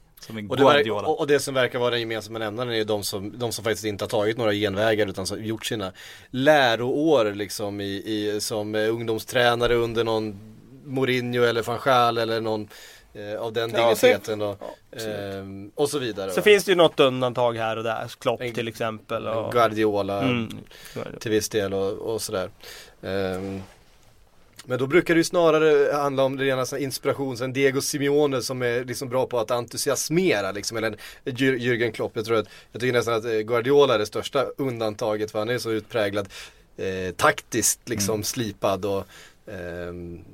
[0.48, 3.64] Och det, och, det som verkar vara den gemensamma nämnaren är de som, de som
[3.64, 5.92] faktiskt inte har tagit några genvägar utan som gjort sina
[6.30, 10.38] läroår liksom i, i, som ungdomstränare under någon
[10.86, 12.68] Mourinho eller van Gaal eller någon
[13.16, 15.06] eh, av den Ja, digniteten absolut.
[15.08, 16.30] Ehm, och så vidare.
[16.30, 16.42] Så va?
[16.42, 18.12] finns det ju något undantag här och där.
[18.18, 19.26] Klopp En- till exempel.
[19.26, 20.48] Och, Guardiola mm,
[21.20, 22.50] till viss del och, och sådär.
[23.02, 23.62] Ehm,
[24.68, 28.84] men då brukar det ju snarare handla om rena inspiration, sen Diego Simeone som är
[28.84, 32.12] liksom bra på att entusiasmera liksom, eller en Jür- Jürgen Klopp.
[32.14, 35.48] Jag tror att, jag tycker nästan att eh, Guardiola är det största undantaget för han
[35.50, 36.28] är så utpräglad
[36.76, 39.04] eh, taktiskt liksom slipad och
[39.52, 40.24] ehm,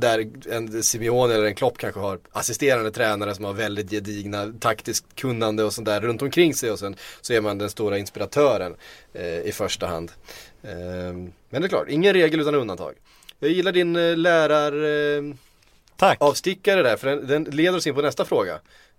[0.00, 5.14] där en Simeone eller en Klopp kanske har assisterande tränare som har väldigt gedigna taktiskt
[5.14, 8.74] kunnande och sånt där runt omkring sig och sen så är man den stora inspiratören
[9.12, 10.12] eh, i första hand.
[10.62, 12.94] Ehm, men det är klart, ingen regel utan undantag.
[13.38, 15.34] Jag gillar din eh, lärar eh,
[15.96, 16.18] Tack!
[16.20, 18.54] avstickare där för den, den leder oss in på nästa fråga.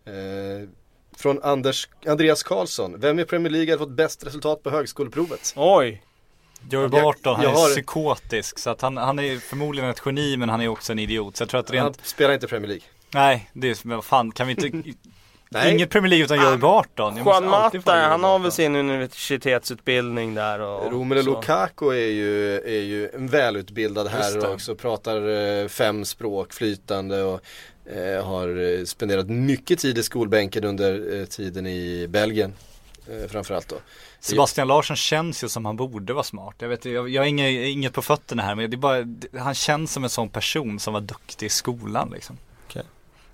[0.05, 0.69] Eh,
[1.17, 2.99] från Anders, Andreas Karlsson.
[2.99, 5.53] Vem i Premier League har fått bäst resultat på högskoleprovet?
[5.55, 6.03] Oj!
[6.71, 8.59] Joey Jag- Barton, han jag är har- psykotisk.
[8.59, 11.37] Så att han, han är förmodligen ett geni men han är också en idiot.
[11.37, 12.83] Så jag tror att Han rent, spelar inte Premier League.
[13.13, 14.93] nej, det är vad fan, kan vi inte
[15.51, 15.71] Nej.
[15.73, 17.15] Inget Premier League utan Joey Barton.
[17.25, 21.21] Juan Mata, han har väl sin universitetsutbildning där och Romelu.
[21.21, 25.29] Lukaku är ju, är ju en välutbildad herre också, pratar
[25.61, 27.41] eh, fem språk flytande och
[27.95, 32.53] eh, har eh, spenderat mycket tid i skolbänken under eh, tiden i Belgien.
[33.09, 33.75] Eh, framförallt då.
[34.19, 36.55] Sebastian Larsson känns ju som han borde vara smart.
[36.59, 39.05] Jag vet jag, jag har inget, inget på fötterna här men det är bara,
[39.43, 42.37] han känns som en sån person som var duktig i skolan liksom.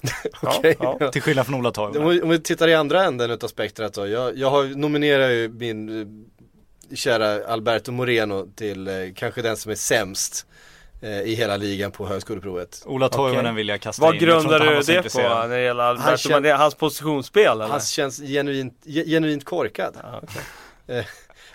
[0.42, 1.12] Ja, ja.
[1.12, 2.10] Till skillnad från Ola Om Toivonen.
[2.10, 4.08] vi, om vi tittar i andra änden utav spektrat då.
[4.08, 9.72] Jag, jag har nominerat ju min eh, kära Alberto Moreno till eh, kanske den som
[9.72, 10.46] är sämst.
[11.02, 12.84] Eh, i hela ligan på högskoleprovet.
[12.86, 14.20] Ola Toivonen vill jag kasta Vad in.
[14.22, 16.58] Tror grundar han du det på när det gäller Alberto känner- Mandela?
[16.58, 17.68] Hans positionsspel eller?
[17.68, 19.98] Han känns genuint, ge- genuint korkad.
[20.04, 20.42] Ja, okej.
[21.00, 21.06] Eh,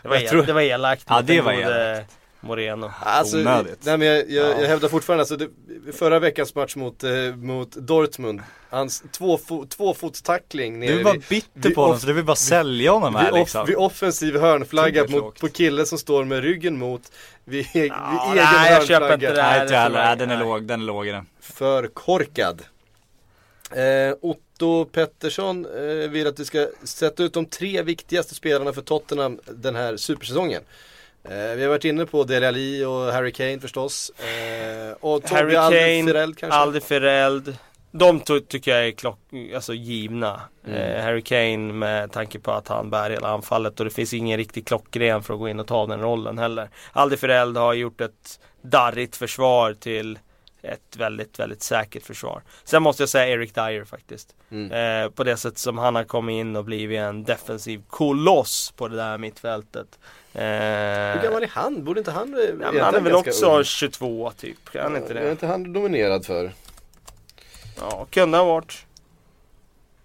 [0.02, 2.04] det, var jag el, tror- det var elakt Ja, det var gode
[2.40, 2.92] Moreno.
[3.00, 3.78] Alltså, Onödigt.
[3.84, 4.60] nej men jag, jag, Ja.
[4.60, 5.48] jag hävdar fortfarande, alltså, det,
[5.92, 11.24] förra veckans match mot, eh, mot Dortmund, hans två, fo, tvåfotstackling nere Du bara vid-
[11.28, 13.66] bitter vid på honom så du vill bara sälja honom här vid, off, liksom.
[13.66, 17.12] vid offensiv hörnflagga mot, på kille som står med ryggen mot,
[17.44, 17.94] vid, vid egen
[18.34, 19.42] nej, jag köper inte det.
[19.42, 20.44] Nej inte jag heller, Nej, Nej, den är nej.
[20.44, 21.26] låg, den är låg i den.
[21.40, 22.62] För korkad.
[23.72, 28.82] Eh, Otto Pettersson eh, vill att vi ska sätta ut de tre viktigaste spelarna för
[28.82, 30.62] Tottenham den här supersäsongen.
[31.24, 34.10] Eh, vi har varit inne på Dele Alli och Harry Kane förstås.
[34.10, 36.58] Eh, och Toby Harry Kane, kanske.
[36.58, 37.56] Alderweireld.
[37.92, 39.18] De tycker jag är klock,
[39.54, 40.40] alltså givna.
[40.66, 40.76] Mm.
[40.76, 44.36] Eh, Harry Kane med tanke på att han bär hela anfallet och det finns ingen
[44.36, 46.70] riktig klockren för att gå in och ta den rollen heller.
[46.92, 50.18] Alderweireld har gjort ett darrigt försvar till
[50.62, 52.42] ett väldigt, väldigt säkert försvar.
[52.64, 54.34] Sen måste jag säga Eric Dyer faktiskt.
[54.50, 55.04] Mm.
[55.04, 58.88] Eh, på det sätt som han har kommit in och blivit en defensiv koloss på
[58.88, 59.98] det där mittfältet.
[60.34, 61.84] Eh, Hur gammal är han?
[61.84, 63.64] Borde inte han eh, ja, men egentligen han är väl också ung?
[63.64, 65.30] 22 typ, är han inte Är det?
[65.30, 66.52] inte han nominerad för?
[67.80, 68.86] Ja, kunde ha varit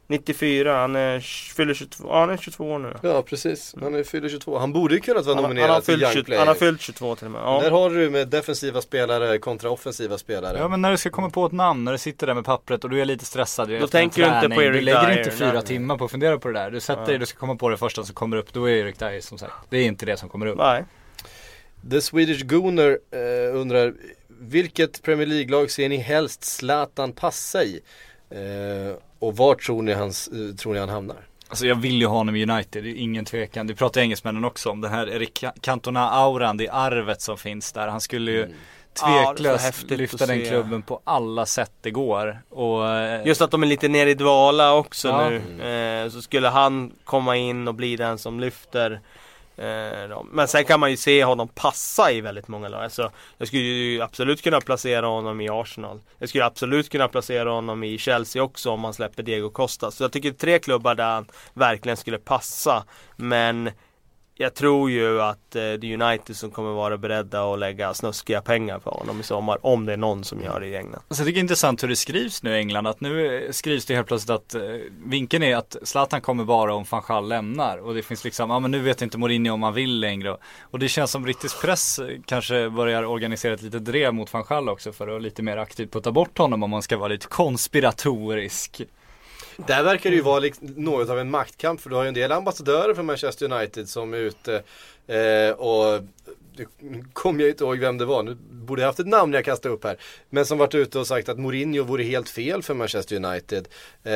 [0.07, 1.19] 94, han är,
[1.55, 4.57] fyller 22, ja, han är 22 år nu Ja precis, han är fyller 22.
[4.57, 6.39] Han borde ju kunnat vara han, han, nominerad har fyllt Young 20, Player.
[6.39, 7.59] han har fyllt 22 till och med ja.
[7.63, 10.57] Där har du med defensiva spelare kontra offensiva spelare.
[10.57, 12.83] Ja men när du ska komma på ett namn, när du sitter där med pappret
[12.83, 15.31] och du är lite stressad en tänker du inte på Eric Du lägger Dyer, inte
[15.31, 15.63] fyra nej.
[15.63, 16.71] timmar på att fundera på det där.
[16.71, 18.99] Du sätter dig, du ska komma på det första som kommer upp, då är Erik
[18.99, 19.53] Dyer som sagt.
[19.69, 20.57] Det är inte det som kommer upp.
[20.57, 20.83] Nej.
[21.91, 23.93] The Swedish Gooner eh, undrar
[24.27, 27.81] Vilket Premier League-lag ser ni helst Zlatan passa i?
[28.29, 28.95] Eh,
[29.25, 31.17] och var tror ni, hans, eh, tror ni han hamnar?
[31.47, 33.67] Alltså jag vill ju ha honom i United, det är ingen tvekan.
[33.67, 34.81] Det pratar engelsmännen också om.
[34.81, 37.87] Den här Erik Cantona-auran, det arvet som finns där.
[37.87, 38.47] Han skulle ju Ja,
[38.93, 40.49] så tveklöst häftigt lyfta den se.
[40.49, 42.41] klubben på alla sätt det går.
[42.49, 45.29] Och, eh, Just att de är lite nere i dvala också Ja.
[45.29, 45.63] nu.
[46.03, 49.01] Eh, så skulle han komma in och bli den som lyfter.
[49.57, 52.83] Eh, men sen kan man ju se honom passa i väldigt många lag.
[52.83, 55.99] Alltså, jag skulle ju absolut kunna placera honom i Arsenal.
[56.19, 59.91] Jag skulle absolut kunna placera honom i Chelsea också om man släpper Diego Costa.
[59.91, 62.83] Så jag tycker tre klubbar där han verkligen skulle passa.
[63.15, 63.71] Men
[64.37, 68.41] jag tror ju att eh, det är United som kommer vara beredda att lägga snuskiga
[68.41, 69.57] pengar på honom i sommar.
[69.61, 71.01] Om det är någon som gör det i England.
[71.07, 72.87] Alltså jag tycker det är intressant hur det skrivs nu i England.
[72.87, 74.61] Att nu eh, skrivs det helt plötsligt att eh,
[75.05, 77.77] vinkeln är att Zlatan kommer bara om van Gaal lämnar.
[77.77, 80.37] Och det finns liksom, ja men nu vet inte Mourinho om han vill längre.
[80.61, 84.69] Och det känns som brittisk press kanske börjar organisera ett litet drev mot van Gaal
[84.69, 88.81] också för att lite mer aktivt putta bort honom om man ska vara lite konspiratorisk.
[89.57, 92.13] Där verkar det ju vara liksom något av en maktkamp för du har ju en
[92.13, 94.63] del ambassadörer för Manchester United som är ute
[95.07, 96.01] eh, och
[96.79, 99.45] nu kommer jag inte ihåg vem det var, nu borde jag haft ett namn jag
[99.45, 99.97] kastade upp här.
[100.29, 103.67] Men som varit ute och sagt att Mourinho vore helt fel för Manchester United.
[104.03, 104.11] Eh,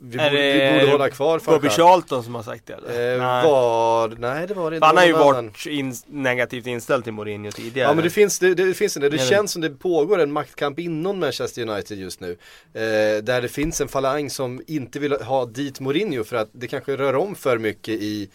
[0.00, 1.76] vi, borde, det- vi borde hålla kvar Bobby Gaal.
[1.76, 3.14] Charlton som har sagt det eller?
[3.14, 3.44] Eh, Nej.
[3.44, 4.86] var, nej det var det inte.
[4.86, 7.88] Han har ju varit in, negativt inställd till Mourinho tidigare.
[7.88, 10.32] Ja men det finns, det, det finns en, det, det känns som det pågår en
[10.32, 12.30] maktkamp inom Manchester United just nu.
[12.74, 16.68] Eh, där det finns en falang som inte vill ha dit Mourinho för att det
[16.68, 18.28] kanske rör om för mycket i,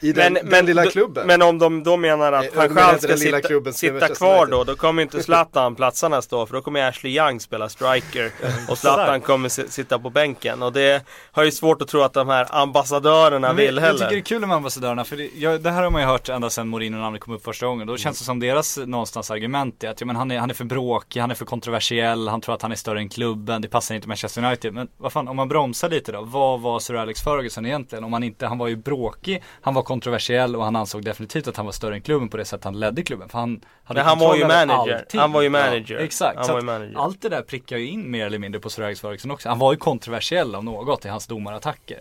[0.00, 1.26] i den, den lilla klubben.
[1.26, 4.46] Men om de då menar att Eh, van jag menar ska sitta, klubben sitta kvar
[4.46, 8.30] då, då kommer inte Zlatan platsa nästa år för då kommer Ashley Young spela striker
[8.68, 12.12] och Zlatan kommer si- sitta på bänken och det har ju svårt att tro att
[12.12, 13.98] de här ambassadörerna Men vill jag, jag heller.
[13.98, 16.28] tycker det är kul med ambassadörerna för det, jag, det här har man ju hört
[16.28, 17.86] ända sedan Mourinho-namnet kom upp första gången.
[17.86, 20.54] Då känns det som deras någonstans argument är att ja, men han, är, han är
[20.54, 23.68] för bråkig, han är för kontroversiell, han tror att han är större än klubben, det
[23.68, 24.74] passar inte Manchester United.
[24.74, 28.04] Men vad fan, om man bromsar lite då, vad var Sir Alex Ferguson egentligen?
[28.04, 31.56] Om han inte, han var ju bråkig, han var kontroversiell och han ansåg definitivt att
[31.56, 33.28] han var större än klubben på det sättet han ledde klubben.
[33.28, 34.94] För han hade Men han var ju manager.
[34.96, 35.20] allting.
[35.20, 35.98] Han var ju manager.
[35.98, 36.94] exakt, Han så var ju manager.
[36.98, 39.48] allt det där prickar ju in mer eller mindre på Sir Alex Ferguson också.
[39.48, 41.98] Han var ju kontroversiell om något i hans domarattacker.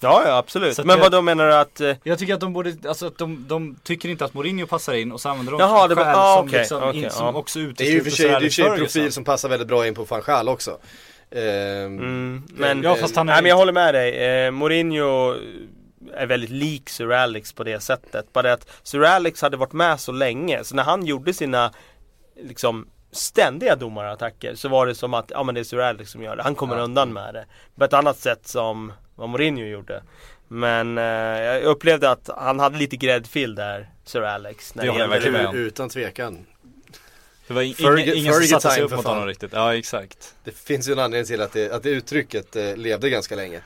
[0.00, 0.76] Ja, ja absolut.
[0.76, 3.06] Så Men jag- vad då menar du att eh, Jag tycker att de borde, alltså
[3.06, 5.94] att de, de tycker inte att Mourinho passar in och så använder de Jaha, det
[5.94, 7.32] var- ah, som, okej, liksom, okej, in, som ja.
[7.32, 9.68] också det är ju utesluter för sig, det är sig en profil som passar väldigt
[9.68, 10.78] bra in på van Gaal också.
[11.30, 11.38] Ehm,
[11.98, 14.44] Mm, men, Ja, fast han är- nej, men jag håller med dig.
[14.46, 15.34] Eh, Mourinho
[16.14, 18.32] är väldigt lik Sir Alex på det sättet.
[18.32, 21.72] Bara det att Sir Alex hade varit med så länge, så när han gjorde sina
[22.42, 26.22] liksom ständiga domarattacker så var det som att, ja men det är Sir Alex som
[26.22, 26.42] gör det.
[26.42, 27.46] Han kommer undan med det.
[27.74, 30.02] På ett annat sätt som vad Mourinho gjorde.
[30.48, 34.74] Men eh, jag upplevde att han hade lite gräddfil där, Sir Alex.
[34.74, 35.56] När Det håller jag verkligen med om.
[35.56, 36.46] Utan tvekan.
[37.46, 39.50] Det var in, Fergie- ingen, ingen som satte sig upp för mot honom riktigt.
[39.52, 40.34] Ja exakt.
[40.44, 43.60] Det finns ju en anledning till att det, att det uttrycket eh, levde ganska länge.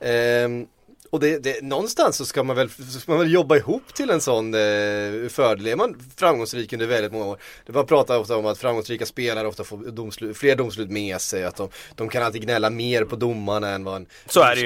[0.00, 0.66] Ehm,
[1.10, 4.20] Och det, det, någonstans så ska man väl, ska man väl jobba ihop till en
[4.20, 4.60] sån eh,
[5.28, 5.66] fördel.
[5.66, 7.38] Är man framgångsrik under väldigt många år.
[7.66, 11.44] Det man pratar ofta om att framgångsrika spelare ofta får domslut, fler domslut med sig.
[11.44, 14.06] Att de, de kan alltid gnälla mer på domarna än vad en,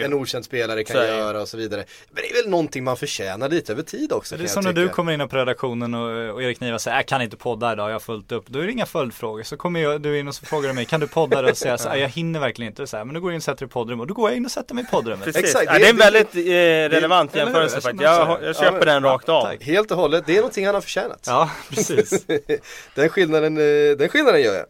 [0.04, 1.84] en okänd spelare kan göra och så vidare.
[2.10, 4.36] Men det är väl någonting man förtjänar lite över tid också.
[4.36, 6.96] Det är som jag när du kommer in på redaktionen och, och Erik Niva säger
[6.96, 8.46] jag kan inte podda idag, jag har fullt upp.
[8.46, 9.42] Då är det inga följdfrågor.
[9.42, 11.50] Så kommer jag, du in och så frågar du mig, kan du podda?
[11.50, 12.86] Och säger jag så här, jag hinner verkligen inte.
[12.86, 14.30] Så här, men då går du in och sätter dig i poddrum och då går
[14.30, 15.24] jag in och sätter mig i poddrummet.
[15.24, 15.42] Precis.
[15.44, 18.02] Exakt, ja, det- är en det- väldigt eh, relevant jämförelse faktiskt.
[18.02, 19.42] Jag, jag köper Ja, men- den rakt av.
[19.44, 19.62] tack.
[19.64, 21.24] Helt och hållet, det är någonting han har förtjänat.
[21.26, 22.26] Ja, precis.
[22.94, 24.66] den, skillnaden, eh, den skillnaden gör jag.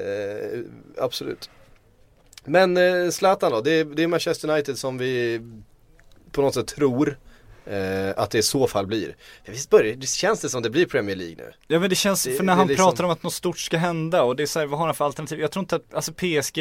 [0.00, 0.60] Eh,
[0.98, 1.50] absolut.
[2.44, 5.40] Men eh, Zlatan då, det det är Manchester United som vi
[6.32, 7.18] på något sätt tror
[7.66, 9.16] eh, att det i så fall blir.
[9.44, 11.52] Visst börjar, det känns det som det blir Premier League nu?
[11.68, 13.76] Ja men det känns, Det- för när han liksom- pratar om att något stort ska
[13.76, 15.40] hända och det är så här, vad har han för alternativ?
[15.40, 16.58] Jag tror inte att, alltså PSG,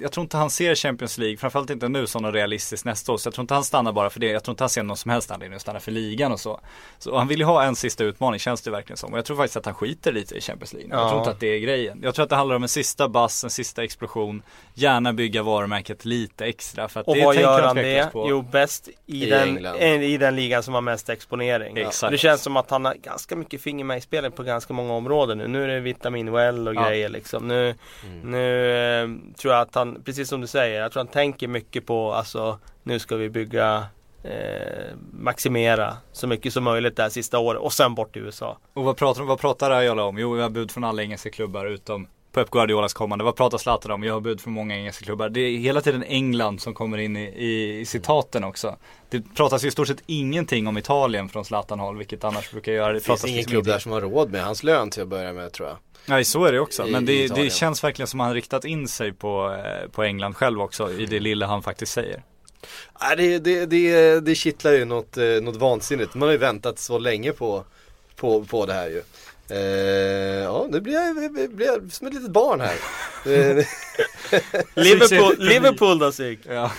[0.00, 3.16] jag tror inte han ser Champions League, framförallt inte nu som något realistiskt nästa år.
[3.16, 4.96] Så jag tror inte han stannar bara för det, jag tror inte han ser någon
[4.96, 6.60] som helst anledning att stanna för ligan och så.
[6.98, 9.12] Så och han vill ju ha en sista utmaning känns det verkligen som.
[9.12, 10.90] Och jag tror faktiskt att han skiter lite i Champions League.
[10.90, 11.08] Jag Ja.
[11.08, 12.00] tror inte att det är grejen.
[12.02, 14.42] Jag tror att det handlar om en sista bass, en sista explosion.
[14.74, 18.12] Gärna bygga varumärket lite extra för att Och det vad gör han det?
[18.12, 18.26] på.
[18.30, 19.76] Jo, bäst i, I den, England.
[19.76, 21.76] eh, i den ligan som har mest exponering.
[21.76, 22.10] Exakt.
[22.10, 24.92] Det känns som att han har ganska mycket finger med i spelet på ganska många
[24.92, 25.48] områden nu.
[25.48, 26.88] Nu är det vitamin well och Ja.
[26.88, 27.48] grejer liksom.
[27.48, 27.74] Nu,
[28.24, 28.70] nu
[29.02, 32.12] eh, tror jag att han, precis som du säger, jag tror han tänker mycket på
[32.12, 33.86] alltså nu ska vi bygga
[34.22, 38.58] eh, maximera så mycket som möjligt det här sista året och sen bort till USA.
[38.74, 40.18] Och vad pratar, vad pratar Raiola om?
[40.18, 43.24] Jo, vi har bud från alla engelska klubbar utom Pep Guardiolas kommande.
[43.24, 44.02] Vad pratar Zlatan om?
[44.02, 45.28] Jag har bud från många engelska klubbar.
[45.28, 48.76] Det är hela tiden England som kommer in i, i, i citaten också.
[49.10, 52.72] Det pratas ju i stort sett ingenting om Italien från Zlatan håll, vilket annars brukar
[52.72, 52.92] göra.
[52.92, 55.08] Det, Det finns ingen liksom klubb där som har råd med hans lön till att
[55.08, 55.76] börja med tror jag.
[56.06, 56.86] Nej, så är det också.
[56.86, 60.36] Men det, det känns verkligen som att han riktat in sig på, eh, på England
[60.36, 62.22] själv också, i det lilla han faktiskt säger.
[63.00, 66.14] Nej, det, det, det, det kittlar ju något, eh, något vansinnigt.
[66.14, 67.64] Man har ju väntat så länge på,
[68.16, 69.02] på, på det här ju.
[69.50, 69.58] Eh,
[70.42, 72.74] ja, nu blir jag, blir jag som ett litet barn här.
[73.26, 73.66] Eh,
[74.74, 76.38] Liverpool, Liverpool då Sig?
[76.48, 76.72] Ja.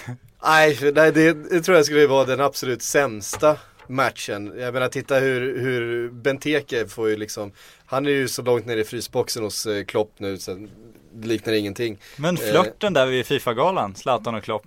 [0.43, 3.57] Nej, det, det tror jag skulle vara den absolut sämsta
[3.87, 4.53] matchen.
[4.59, 7.51] Jag menar titta hur, hur Benteke får ju liksom,
[7.85, 10.67] han är ju så långt ner i frysboxen hos eh, Klopp nu så
[11.13, 11.97] det liknar ingenting.
[12.15, 12.43] Men Eh.
[12.51, 14.65] flörten där vid Fifa-galan, Zlatan och Klopp.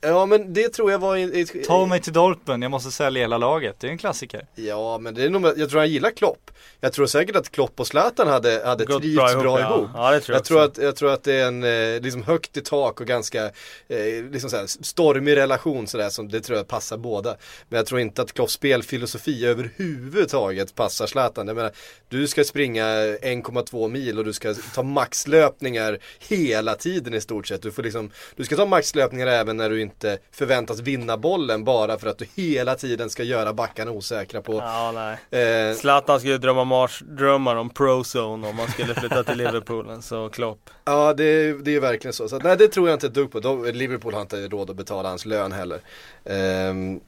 [0.00, 3.22] Ja men det tror jag var i, i, Ta mig till Dortmund, jag måste sälja
[3.22, 3.76] hela laget.
[3.80, 4.46] Det är en klassiker.
[4.54, 6.50] Ja men det är nog, jag tror han gillar Klopp.
[6.80, 9.90] Jag tror säkert att Klopp och Zlatan hade, hade Gått trivts bra bra ihop, ihop.
[9.94, 10.10] ja.
[10.10, 12.22] Ja, det tror jag jag, tror att, jag tror att det är en eh, liksom
[12.22, 13.44] högt i tak och ganska
[13.88, 17.36] eh, liksom såhär, stormig relation sådär som det tror jag passar båda.
[17.68, 21.46] Men jag tror inte att Klopps spelfilosofi överhuvudtaget passar Zlatan.
[21.46, 21.72] Jag menar,
[22.08, 25.98] du ska springa 1,2 mil och du ska ta maxlöpningar
[26.28, 27.62] hela tiden i stort sett.
[27.62, 29.89] Du, får liksom, du ska ta maxlöpningar även när du inte
[30.32, 34.92] förväntas vinna bollen bara för att du hela tiden ska göra backarna osäkra på Ja,
[35.30, 35.42] nej.
[35.70, 40.70] eh, Zlatan skulle drömma marsdrömmar om Prozone om han skulle flytta till Liverpool, så Klopp.
[40.84, 42.28] Ja det, är- det är verkligen så.
[42.28, 43.40] så nej det tror jag inte ett dugg på.
[43.40, 45.80] De, Liverpool har inte råd att betala hans lön heller.
[46.24, 47.00] Ehm,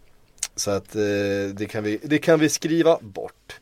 [0.57, 1.03] så att eh,
[1.53, 3.61] det, kan vi, det kan vi skriva bort.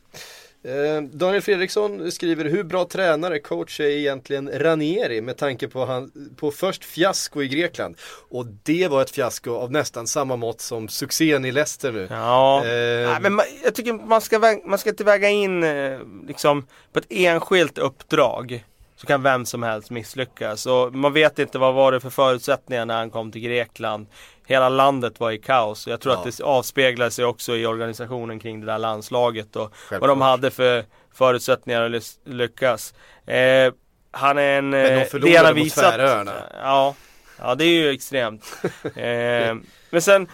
[0.63, 6.11] Ehm, Daniel Fredriksson skriver hur bra tränare coach är egentligen Ranieri med tanke på, han,
[6.35, 7.95] på först fiasko i Grekland
[8.29, 12.07] och det var ett fiasko av nästan samma mått som succén i Leicester nu.
[12.09, 15.99] Ja, Eh, nej, men man, jag tycker man ska, man ska inte väga in eh,
[16.27, 18.65] liksom på ett enskilt uppdrag
[19.01, 20.65] så kan vem som helst misslyckas.
[20.65, 24.07] Och man vet inte vad var det för förutsättningar när han kom till Grekland.
[24.51, 25.87] Hela landet var i kaos.
[25.87, 26.19] Jag tror Ja.
[26.19, 30.09] att det avspeglar sig också i organisationen kring det där landslaget och vad Självklart.
[30.09, 32.93] de hade för förutsättningar att lyckas.
[33.25, 33.73] Eh,
[34.11, 34.69] han är en...
[34.69, 36.31] Men de eh, förlorade mot visat- Färöarna.
[36.63, 36.95] Ja,
[37.39, 38.43] ja det är ju extremt.
[38.95, 39.55] eh,
[39.89, 40.27] men sen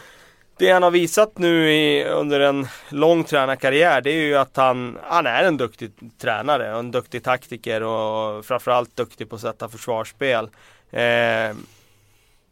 [0.59, 4.97] det han har visat nu i, under en lång tränarkarriär det är ju att han,
[5.03, 5.91] han är en duktig
[6.21, 10.49] tränare och en duktig taktiker och framförallt duktig på att sätta försvarsspel.
[10.91, 11.55] Eh,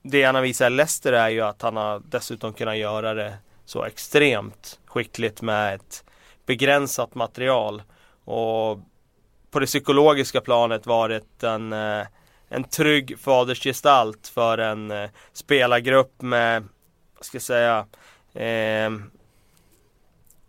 [0.08, 3.34] det han har visat i Leicester är ju att han har dessutom kunnat göra det
[3.66, 6.04] så extremt skickligt med ett
[6.46, 7.84] begränsat material.
[8.26, 8.80] Och
[9.52, 12.06] på det psykologiska planet varit en, eh,
[12.50, 16.64] en trygg fadersgestalt för en eh, spelargrupp med,
[17.16, 17.86] vad ska jag säga,
[18.34, 18.92] eh,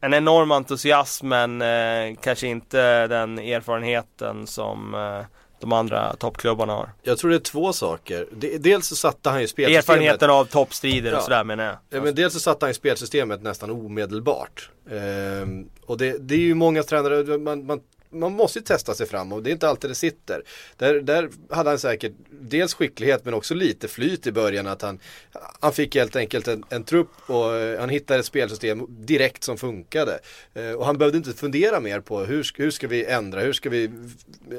[0.01, 5.25] en enorm entusiasm men eh, kanske inte den erfarenheten som eh,
[5.61, 6.89] de andra toppklubbarna har.
[7.03, 8.27] Jag tror det är två saker.
[8.33, 9.85] De, dels så satte han ju spelsystemet.
[9.85, 11.23] Erfarenheten av toppstrider och Ja.
[11.23, 11.77] sådär menar jag.
[11.91, 14.71] Ja, men dels så satte han ju spelsystemet nästan omedelbart.
[14.91, 17.81] Ehm, och det, det är ju många tränare, man, man,
[18.19, 20.43] man måste ju testa sig fram och det är inte alltid det sitter.
[20.77, 24.99] Där, där hade han säkert dels skicklighet men också lite flyt i början att han,
[25.61, 29.59] han fick helt enkelt en, en trupp och eh, han hittade ett spelsystem direkt som
[29.59, 30.19] funkade.
[30.55, 33.71] Eh, och han behövde inte fundera mer på hur, hur ska vi ändra, hur ska
[33.71, 33.91] vi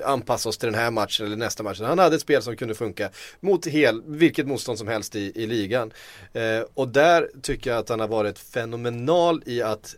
[0.05, 1.79] anpassa oss till den här matchen eller nästa match.
[1.79, 5.45] Han hade ett spel som kunde funka mot hel, vilket motstånd som helst i, i
[5.45, 5.93] ligan.
[6.33, 9.95] Eh, och där tycker jag att han har varit fenomenal i att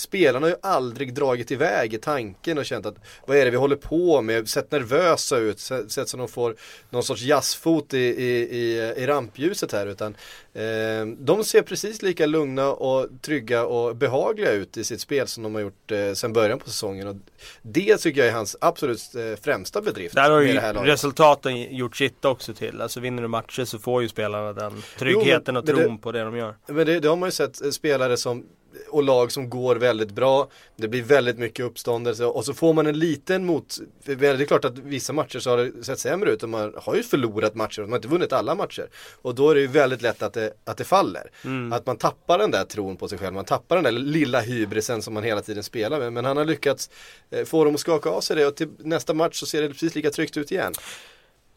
[0.00, 2.94] spelarna har ju aldrig dragit iväg i tanken och känt att
[3.26, 6.56] vad är det vi håller på med, sett nervösa ut, sett, som de får
[6.90, 10.16] någon sorts jazzfot i, i, i, i rampljuset här utan
[10.54, 15.42] eh, de ser precis lika lugna och trygga och behagliga ut i sitt spel som
[15.42, 17.16] de har gjort eh, sedan början på säsongen och
[17.62, 20.14] det tycker jag är hans absolut eh, främsta bedrift.
[20.14, 22.80] Där har ju resultaten gjort sitt också till.
[22.80, 26.12] Alltså vinner du matcher så får ju spelarna den tryggheten och men tron det- på
[26.12, 26.54] det de gör.
[26.66, 28.46] Men det, det har man ju sett eh, spelare som
[28.90, 30.48] och lag som går väldigt bra.
[30.76, 33.78] Det blir väldigt mycket uppståndelse och så får man en liten mot...
[34.04, 36.94] Det är klart att vissa matcher så har det sett sämre ut och man har
[36.94, 38.88] ju förlorat matcher och man har inte vunnit alla matcher.
[39.22, 41.30] Och då är det ju väldigt lätt att det, att det faller.
[41.72, 45.02] Att man tappar den där tron på sig själv, man tappar den där lilla hybrisen
[45.02, 46.12] som man hela tiden spelar med.
[46.12, 46.90] Men han har lyckats
[47.30, 49.68] eh, få dem att skaka av sig det och till nästa match så ser det
[49.68, 50.72] precis lika tryggt ut igen.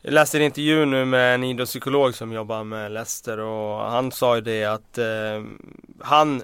[0.06, 4.36] Jag läste en intervju nu med en idrottspsykolog som jobbar med Leicester och han sa
[4.36, 5.06] ju det att eh,
[6.00, 6.42] han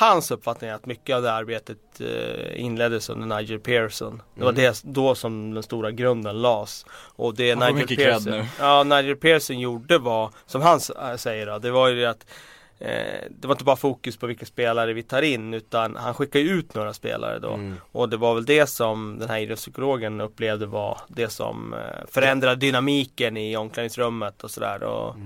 [0.00, 4.22] Hans uppfattning är att mycket av det arbetet eh, inleddes under Nigel Pearson.
[4.34, 4.62] Det var Mm.
[4.62, 6.86] det då som den stora grunden lades.
[7.16, 10.80] Och det Han Nigel Pearson, ja, Nigel Pearson gjorde var, som han
[11.10, 12.26] äh, säger då, det var ju det att
[12.78, 12.88] eh,
[13.30, 16.48] det var inte bara fokus på vilka spelare vi tar in utan han skickar ju
[16.50, 17.50] ut några spelare då.
[17.52, 17.74] Mm.
[17.92, 22.56] Och det var väl det som den här idrottspsykologen upplevde var det som eh, förändrade
[22.56, 24.82] dynamiken i omklädningsrummet och sådär.
[24.82, 25.16] Och,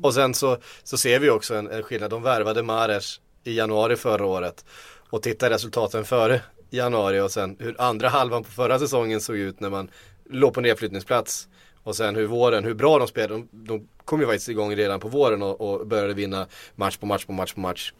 [0.00, 2.10] Och sen så, så ser vi också en, en skillnad.
[2.10, 4.64] De värvade Mares i januari förra året.
[5.10, 6.40] Och titta resultaten före
[6.70, 9.90] januari och sen hur andra halvan på förra säsongen såg ut när man
[10.30, 11.48] låg på nedflyttningsplats.
[11.82, 13.34] Och sen hur våren, hur bra de spelade.
[13.34, 17.06] De, de kom ju faktiskt igång redan på våren och, och började vinna match på
[17.06, 17.92] match på match på match.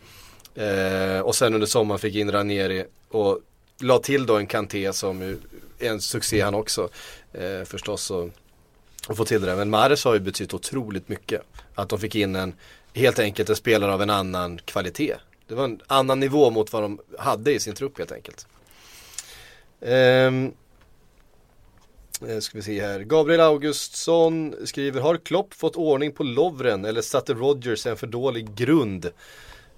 [0.54, 3.40] Eh, och sen under sommaren fick in Ranieri och
[3.80, 5.36] la till då en Kanté som är
[5.78, 6.88] en succé han också.
[7.32, 8.30] Eh, förstås och,
[9.08, 9.56] och få till det där.
[9.56, 11.42] Men Mares har ju betytt otroligt mycket.
[11.74, 12.54] Att de fick in en,
[12.94, 15.14] helt enkelt en spelare av en annan kvalitet.
[15.48, 18.46] Det var en annan nivå mot vad de hade i sin trupp helt enkelt.
[19.80, 20.52] Ehm,
[22.28, 23.00] eh, ska vi se här.
[23.00, 28.54] Gabriel Augustsson skriver, har Klopp fått ordning på Lovren eller satte Rodgers en för dålig
[28.54, 29.04] grund?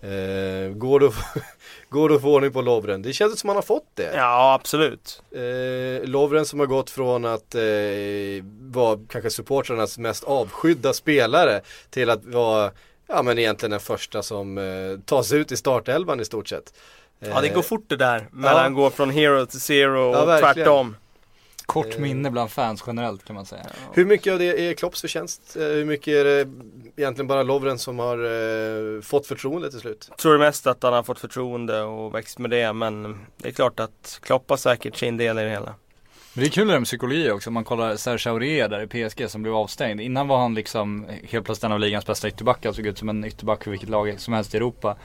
[0.01, 1.41] Eh, går, att, få-
[1.89, 3.03] går det att få ordning på Lovren?
[3.03, 4.13] Det känns som han har fått det.
[4.17, 5.23] ja absolut.
[5.33, 7.63] Eh, Lovren som har gått från att eh,
[8.61, 11.61] vara kanske supportrarnas mest avskydda spelare
[11.91, 12.71] till att vara
[13.09, 14.65] Ja men egentligen den första som eh,
[15.05, 16.75] tas ut i startelvan i stort sett.
[17.21, 18.29] Ja det Eh, går fort det där.
[18.33, 18.69] Mellan ja.
[18.83, 20.55] gå från hero till zero Ja, och verkligen.
[20.55, 20.97] tvärtom.
[21.67, 22.01] Kort Eh.
[22.01, 23.67] minne bland fans generellt kan man säga.
[23.93, 25.57] Hur mycket av det är Klopps förtjänst?
[25.57, 26.49] Eh, hur mycket är det
[26.97, 28.19] egentligen bara Lovren som har
[28.97, 30.11] eh, fått förtroende till slut?
[30.19, 33.53] Tror det mest att han har fått förtroende och växt med det men det är
[33.53, 35.75] klart att Klopp har säkert sin del i det hela.
[36.39, 38.83] Men det är kul det där med psykologi också, om man kollar Serge Aurier där
[38.83, 40.01] i PSG som blev avstängd.
[40.01, 43.25] Innan var han liksom helt plötsligt en av ligans bästa ytterbackar, såg ut som en
[43.25, 44.97] ytterback för vilket lag som helst i Europa.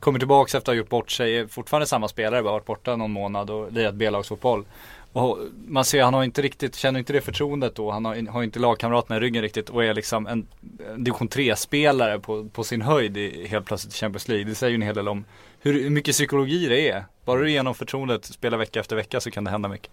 [0.00, 2.96] Kommer tillbaka efter att ha gjort bort sig, är fortfarande samma spelare, bara varit borta
[2.96, 4.64] någon månad och lirat B-lagsfotboll.
[5.12, 8.42] Och man ser, han har inte riktigt, känner inte det förtroendet då, han har, har
[8.42, 10.46] inte lagkamraterna i ryggen riktigt och är liksom en,
[10.92, 14.44] en division 3-spelare på, på sin höjd i, helt plötsligt i Champions League.
[14.44, 15.24] Det säger ju en hel del om
[15.60, 17.04] hur, hur mycket psykologi det är.
[17.24, 19.90] Bara du genom förtroendet spelar vecka efter vecka så kan det hända mycket.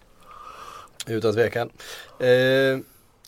[1.08, 1.70] Utan tvekan.
[2.20, 2.80] Eh,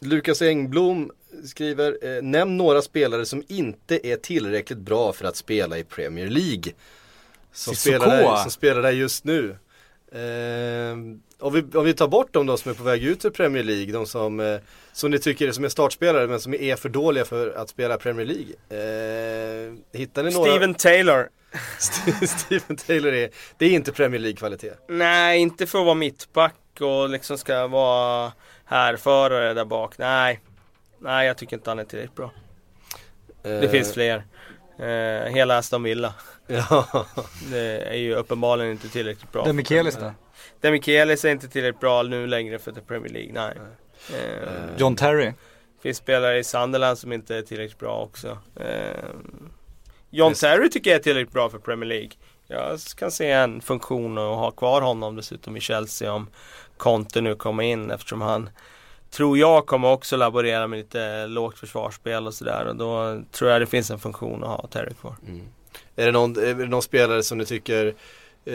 [0.02, 1.12] Lukas Engblom
[1.46, 6.28] skriver, eh, nämn några spelare som inte är tillräckligt bra för att spela i Premier
[6.28, 6.74] League.
[7.54, 8.00] Som, Sissoko.
[8.00, 9.56] spelar där, som spelar där just nu.
[10.12, 10.98] Eh,
[11.40, 13.64] om, vi, om vi tar bort de då som är på väg ut ur Premier
[13.64, 14.60] League, de som, eh,
[14.94, 17.98] som ni tycker är som är startspelare men som är för dåliga för att spela
[17.98, 18.54] Premier League.
[18.70, 20.52] Eh, hittar ni några?
[20.52, 21.30] Steven Taylor.
[22.28, 24.74] Steven Taylor är, det är inte Premier League-kvalitet.
[24.88, 28.32] Nej, inte för att vara mittback och liksom ska vara
[28.66, 29.98] härförare där bak.
[29.98, 30.40] Nej.
[31.00, 32.32] Nej, jag tycker inte han är tillräckligt bra.
[33.42, 34.24] Det Eh, finns fler.
[34.80, 36.14] Eh, hela Aston Villa.
[36.48, 37.06] Ja.
[37.52, 39.44] Det är ju uppenbarligen inte tillräckligt bra.
[39.46, 40.14] Den Mikelis då?
[40.62, 43.58] Demikelis är inte tillräckligt bra nu längre för The Premier League, nej.
[44.20, 45.34] Eh, John Terry?
[45.84, 48.38] finns spelare i Sunderland som inte är tillräckligt bra också.
[48.56, 49.06] Eh,
[50.10, 50.34] John.
[50.34, 52.10] Terry tycker jag är tillräckligt bra för Premier League.
[52.52, 56.28] Jag kan se en funktion och ha kvar honom dessutom i Chelsea om
[56.78, 58.50] Conte nu kommer in eftersom han
[59.10, 63.62] tror jag kommer också laborera med lite lågt försvarsspel och sådär och då tror jag
[63.62, 65.16] det finns en funktion att ha Terry kvar.
[65.28, 65.42] Mm.
[65.96, 67.94] Är det, någon, är det någon spelare som du tycker eh,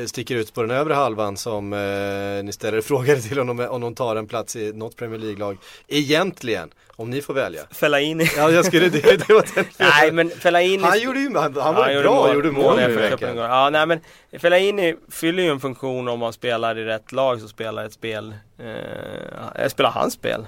[0.07, 3.95] sticker ut på den övre halvan som eh, ni ställer frågor till honom om de
[3.95, 5.59] tar en plats i något Premier League-lag.
[5.89, 7.63] Egentligen, om ni får välja.
[7.71, 8.31] Fellaini.
[8.37, 11.75] Ja, jag skulle, det, det var den Nej men Fellaini Han gjorde ju, han, han
[11.75, 13.37] var Ja, bra, gjorde mål nu i veckan.
[13.37, 14.01] Ja, nej men
[14.39, 18.35] Fellaini fyller ju en funktion om man spelar i rätt lag så spelar ett spel,
[18.59, 20.47] eh, spelar hans spel.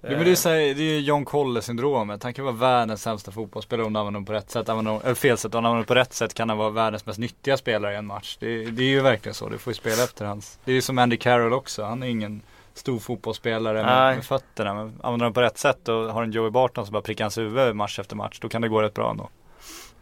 [0.00, 2.22] Ja, men det är, så här, det är ju John Colle syndromet.
[2.22, 4.68] Han kan vara världens sämsta fotbollsspelare om du använder honom på rätt sätt.
[4.68, 7.06] Använder eller fel sätt, om du använder honom på rätt sätt kan han vara världens
[7.06, 8.36] mest nyttiga spelare i en match.
[8.40, 9.48] Det, det är ju verkligen så.
[9.48, 10.58] Du får ju spela efter hans.
[10.64, 11.82] Det är ju som Andy Carroll också.
[11.82, 12.42] Han är ingen
[12.74, 14.74] stor fotbollsspelare med, med fötterna.
[14.74, 17.38] Men använder honom på rätt sätt och har en Joey Barton som bara prickar hans
[17.38, 18.38] huvud match efter match.
[18.40, 19.28] Då kan det gå rätt bra ändå.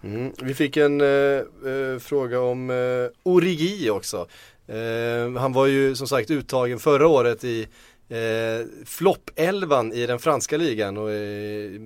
[0.04, 0.32] Mm.
[0.42, 2.76] Vi fick en eh, eh, fråga om eh,
[3.22, 4.26] Origi också.
[4.66, 7.68] Eh, han var ju som sagt uttagen förra året i
[8.08, 11.80] eh, flopp-elvan i den franska ligan och eh,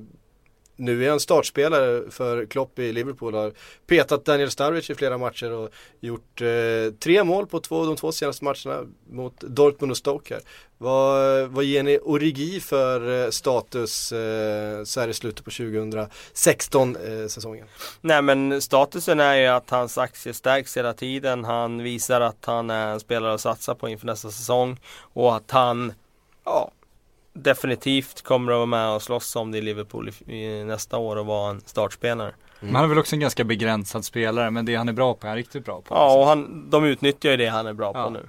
[0.79, 3.35] nu är han startspelare för Klopp i Liverpool.
[3.35, 3.53] Har
[3.87, 8.13] petat Daniel Sturridge i flera matcher och gjort eh, tre mål på två, de två
[8.13, 10.43] senaste matcherna mot Dortmund och Stoke här.
[10.79, 16.97] Vad, vad ger ni Origi för eh, status eh, så här i slutet på 2016
[16.97, 17.67] eh, säsongen?
[18.01, 21.45] Nej men statusen är ju att hans aktie stärks hela tiden.
[21.45, 24.81] Han visar att han är en spelare att satsa på inför nästa säsong.
[24.99, 25.93] Och att han,
[26.49, 26.71] ja,
[27.33, 31.17] definitivt kommer att vara med och slåss om det i Liverpool i, i nästa år
[31.17, 32.35] och vara en startspelare.
[32.61, 34.51] Men han är väl också en ganska begränsad spelare.
[34.51, 35.95] Men det han är bra på är han riktigt bra på.
[35.95, 38.05] Ja och han, de utnyttjar ju det han är bra Ja.
[38.05, 38.29] på nu.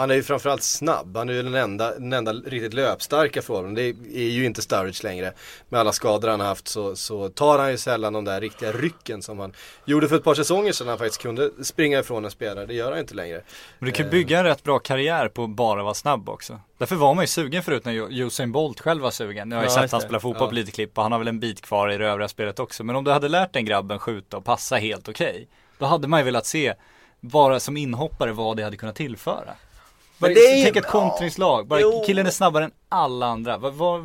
[0.00, 3.74] Han är ju framförallt snabb, han är ju den enda, den enda riktigt löpstarka formen.
[3.74, 3.82] Det
[4.14, 5.32] är ju inte Sturridge längre.
[5.68, 8.72] Med alla skador han har haft så, så tar han ju sällan de där riktiga
[8.72, 9.52] rycken som han
[9.84, 12.66] gjorde för ett par säsonger sedan han faktiskt kunde springa ifrån en spelare.
[12.66, 13.42] Det gör han inte längre.
[13.78, 16.60] Men du kan bygga en rätt bra karriär på att bara vara snabb också.
[16.78, 19.48] Därför var man ju sugen förut när Usain Bolt själv var sugen.
[19.48, 21.28] Nu har jag Ja, sett han spela fotboll på lite klipp och han har väl
[21.28, 22.84] en bit kvar i det övriga spelet också.
[22.84, 25.48] Men om du hade lärt den grabben skjuta och passa helt okej.
[25.78, 26.74] då hade man ju velat se,
[27.20, 29.54] bara som inhoppare, vad det hade kunnat tillföra.
[30.20, 32.02] Men det är ju- tänk ett kontringslag, bara Jo.
[32.06, 33.58] killen är snabbare än alla andra.
[33.58, 34.00] Vad, vad,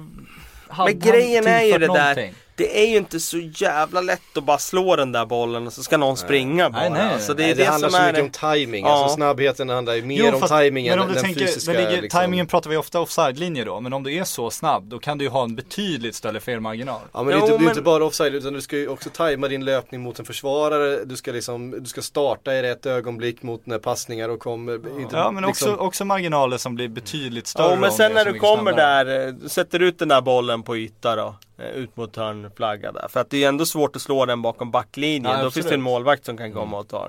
[0.78, 2.34] Men grejen är ju det där, någonting?
[2.56, 5.84] Det är ju inte så jävla lätt att bara slå den där bollen och så
[5.84, 6.82] ska någon springa bara.
[6.82, 7.14] Nej, nej, nej.
[7.14, 8.48] Alltså, det är Nej, det, det, handlar som så är mycket det.
[8.50, 8.86] om timing.
[8.86, 8.92] Ja.
[8.92, 11.72] Alltså snabbheten handlar ju mer om fast- timing än men om du den tänker, fysiska.
[11.74, 12.22] det ligger, liksom.
[12.22, 15.26] Timingen pratar vi ofta offside-linje då, men om du är så snabb då kan du
[15.26, 17.02] ju ha en betydligt större felmarginal.
[17.14, 18.78] Ja men det är inte, Jo, det är inte men- bara offside utan du ska
[18.78, 21.06] ju också tajma din löpning mot en försvarare.
[21.06, 24.74] Du ska liksom, du ska starta i rätt ögonblick mot när passningar och kommer.
[25.02, 28.26] Inte, Ja men också, liksom, också marginaler som blir betydligt större Ja men sen när
[28.26, 29.04] du kommer snabbare.
[29.04, 31.36] där, eh, du sätter ut den där bollen på yta då.
[31.58, 33.08] Eh, Ut mot hörnflagga där.
[33.10, 35.38] För att det är ändå svårt att slå den bakom backlinjen.
[35.38, 37.04] Ja, då finns det en målvakt som kan komma och ta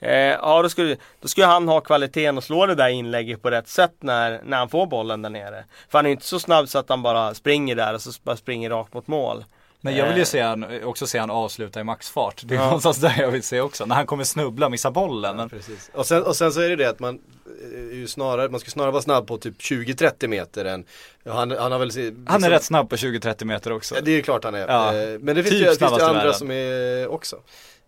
[0.00, 0.10] den.
[0.10, 3.50] eh, Ja då skulle, då skulle han ha kvaliteten att slå det där inlägget på
[3.50, 5.64] rätt sätt när, när han får bollen där nere.
[5.88, 8.36] För han är inte så snabb så att han bara springer där och så bara
[8.36, 9.44] springer rakt mot mål.
[9.84, 10.18] Men jag vill Eh.
[10.18, 12.42] ju se han, också se han avsluta i maxfart.
[12.44, 12.64] Det är Ja.
[12.64, 13.86] någonstans där jag vill se också.
[13.86, 15.48] När han kommer snubbla, missa bollen.
[15.48, 15.90] Precis.
[15.94, 17.20] Och, sen, och sen så är det det att man eh,
[17.92, 20.84] ju snarare, man ska snarare vara snabb på typ 20-30 meter än
[21.26, 23.94] han, han har väl liksom, han är rätt snabb på 20-30 meter också.
[23.94, 24.68] Ja, det är ju klart han är.
[24.68, 24.94] Ja.
[24.94, 27.36] Eh, Men det finns Typ ju finns det andra som är också.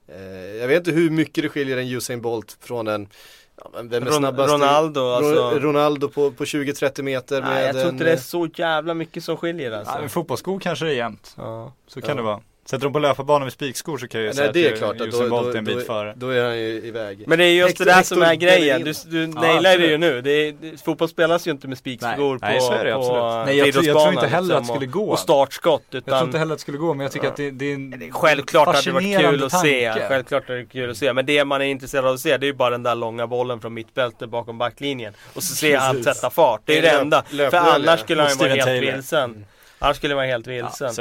[0.08, 3.08] Eh, Jag vet inte hur mycket det skiljer en Usain Bolt från en
[3.56, 4.52] ja, vem är Ron- snabbast?
[4.52, 5.58] Ronaldo, Ro- alltså.
[5.60, 8.94] Ronaldo på, på 20-30 meter med Nej, jag tror en, inte det är så jävla
[8.94, 9.98] mycket som skiljer alltså.
[10.02, 11.34] Ja, fotbollsskor kanske det är jämnt.
[11.36, 11.72] Ja.
[11.86, 12.14] Så kan Ja.
[12.16, 12.40] det vara.
[12.66, 15.00] Sätter de på löparbanan med spikskor så kan jag ju säga det är att klart
[15.00, 16.14] att Usain Bolt är en bit före.
[16.16, 17.24] då är han ju iväg.
[17.26, 18.84] Men det är just Hector- det där som är grejen.
[18.84, 20.20] Du, du Ja, nailar det ju nu.
[20.20, 22.98] Det är, fotboll spelas ju inte med spikskor Nej, på, nej, så är det på
[23.00, 23.46] absolut.
[23.46, 25.04] Nej, jag tror- inte heller att liksom, det skulle gå.
[25.10, 25.82] Och startskott.
[25.90, 27.64] Utan Jag tror inte heller att det skulle gå men jag tycker att det, det
[27.70, 29.92] är en det är Självklart hade det varit kul att se.
[30.08, 31.12] Självklart är det kul att se.
[31.12, 33.26] Men det man är intresserad av att se det är ju bara den där långa
[33.26, 35.12] bollen från mittbältet bakom backlinjen.
[35.34, 36.60] Och så ser han sätta fart.
[36.64, 37.22] Det är Det är enda.
[37.22, 39.44] För annars skulle han ju vara helt vilsen.
[39.78, 40.94] Annars skulle han vara helt vilsen.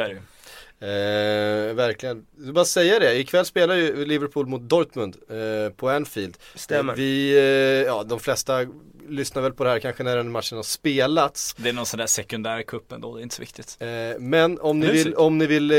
[0.84, 2.26] Eh, verkligen.
[2.38, 6.38] Jag vill bara säga det, ikväll spelar ju Liverpool mot Dortmund eh, på Anfield.
[6.56, 6.96] Stämmer.
[6.96, 8.66] Vi, eh, ja de flesta
[9.10, 11.56] lyssnar väl på det här kanske när den matchen har spelats.
[11.58, 13.78] Det är någon sån där sekundär kupp ändå, det är inte så viktigt.
[13.80, 13.88] Eh,
[14.20, 15.78] men om ni vill, om ni vill eh,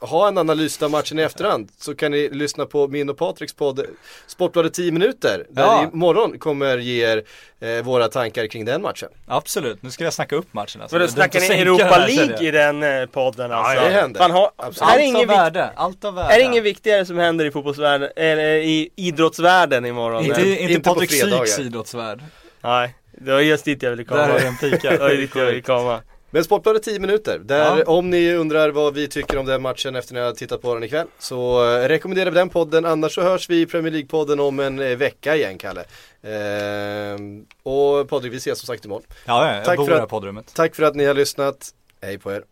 [0.00, 3.54] ha en analys av matchen i efterhand så kan ni lyssna på min och Patriks
[3.54, 3.86] podd
[4.26, 5.46] Sportbladet 10 minuter.
[5.50, 5.80] Där Ja.
[5.92, 7.22] vi imorgon kommer ge er
[7.60, 9.08] eh, våra tankar kring den matchen.
[9.26, 10.96] Absolut, nu ska jag snacka upp matchen alltså.
[10.96, 13.84] Är dumt snackar ni Europa här, League i den eh, podden alltså?
[13.84, 14.20] det händer.
[14.20, 14.80] Fan, har, Absolut.
[14.82, 16.34] är det Allt ingen av vik- värde, allt av värde.
[16.34, 20.24] Är det inget viktigare som händer i fotbollsvärlden, eller i idrottsvärlden imorgon?
[20.24, 21.10] Inte, än- inte, Inte på Patrik.
[21.10, 22.20] Syks idrottsvärld.
[22.62, 24.26] Nej, det var just dit jag ville komma.
[24.26, 24.90] Där är en pika.
[24.90, 26.00] Det var dit jag ville komma.
[26.32, 27.84] Men Sportbladet 10 minuter, där Ja.
[27.86, 30.74] om ni undrar vad vi tycker om den matchen efter när jag har tittat på
[30.74, 34.40] den ikväll Så eh, rekommenderar vi den podden, annars så hörs vi i Premier League-podden
[34.40, 35.84] om en eh, vecka igen Kalle
[36.22, 39.94] ehm, Och Patrik, vi ses som sagt imorgon Ja, ja jag Tack bor för i
[39.94, 40.54] det här att- poddrummet.
[40.54, 41.70] Tack för att ni har lyssnat,
[42.02, 42.42] hej på er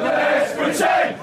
[0.00, 1.16] Let's pretend!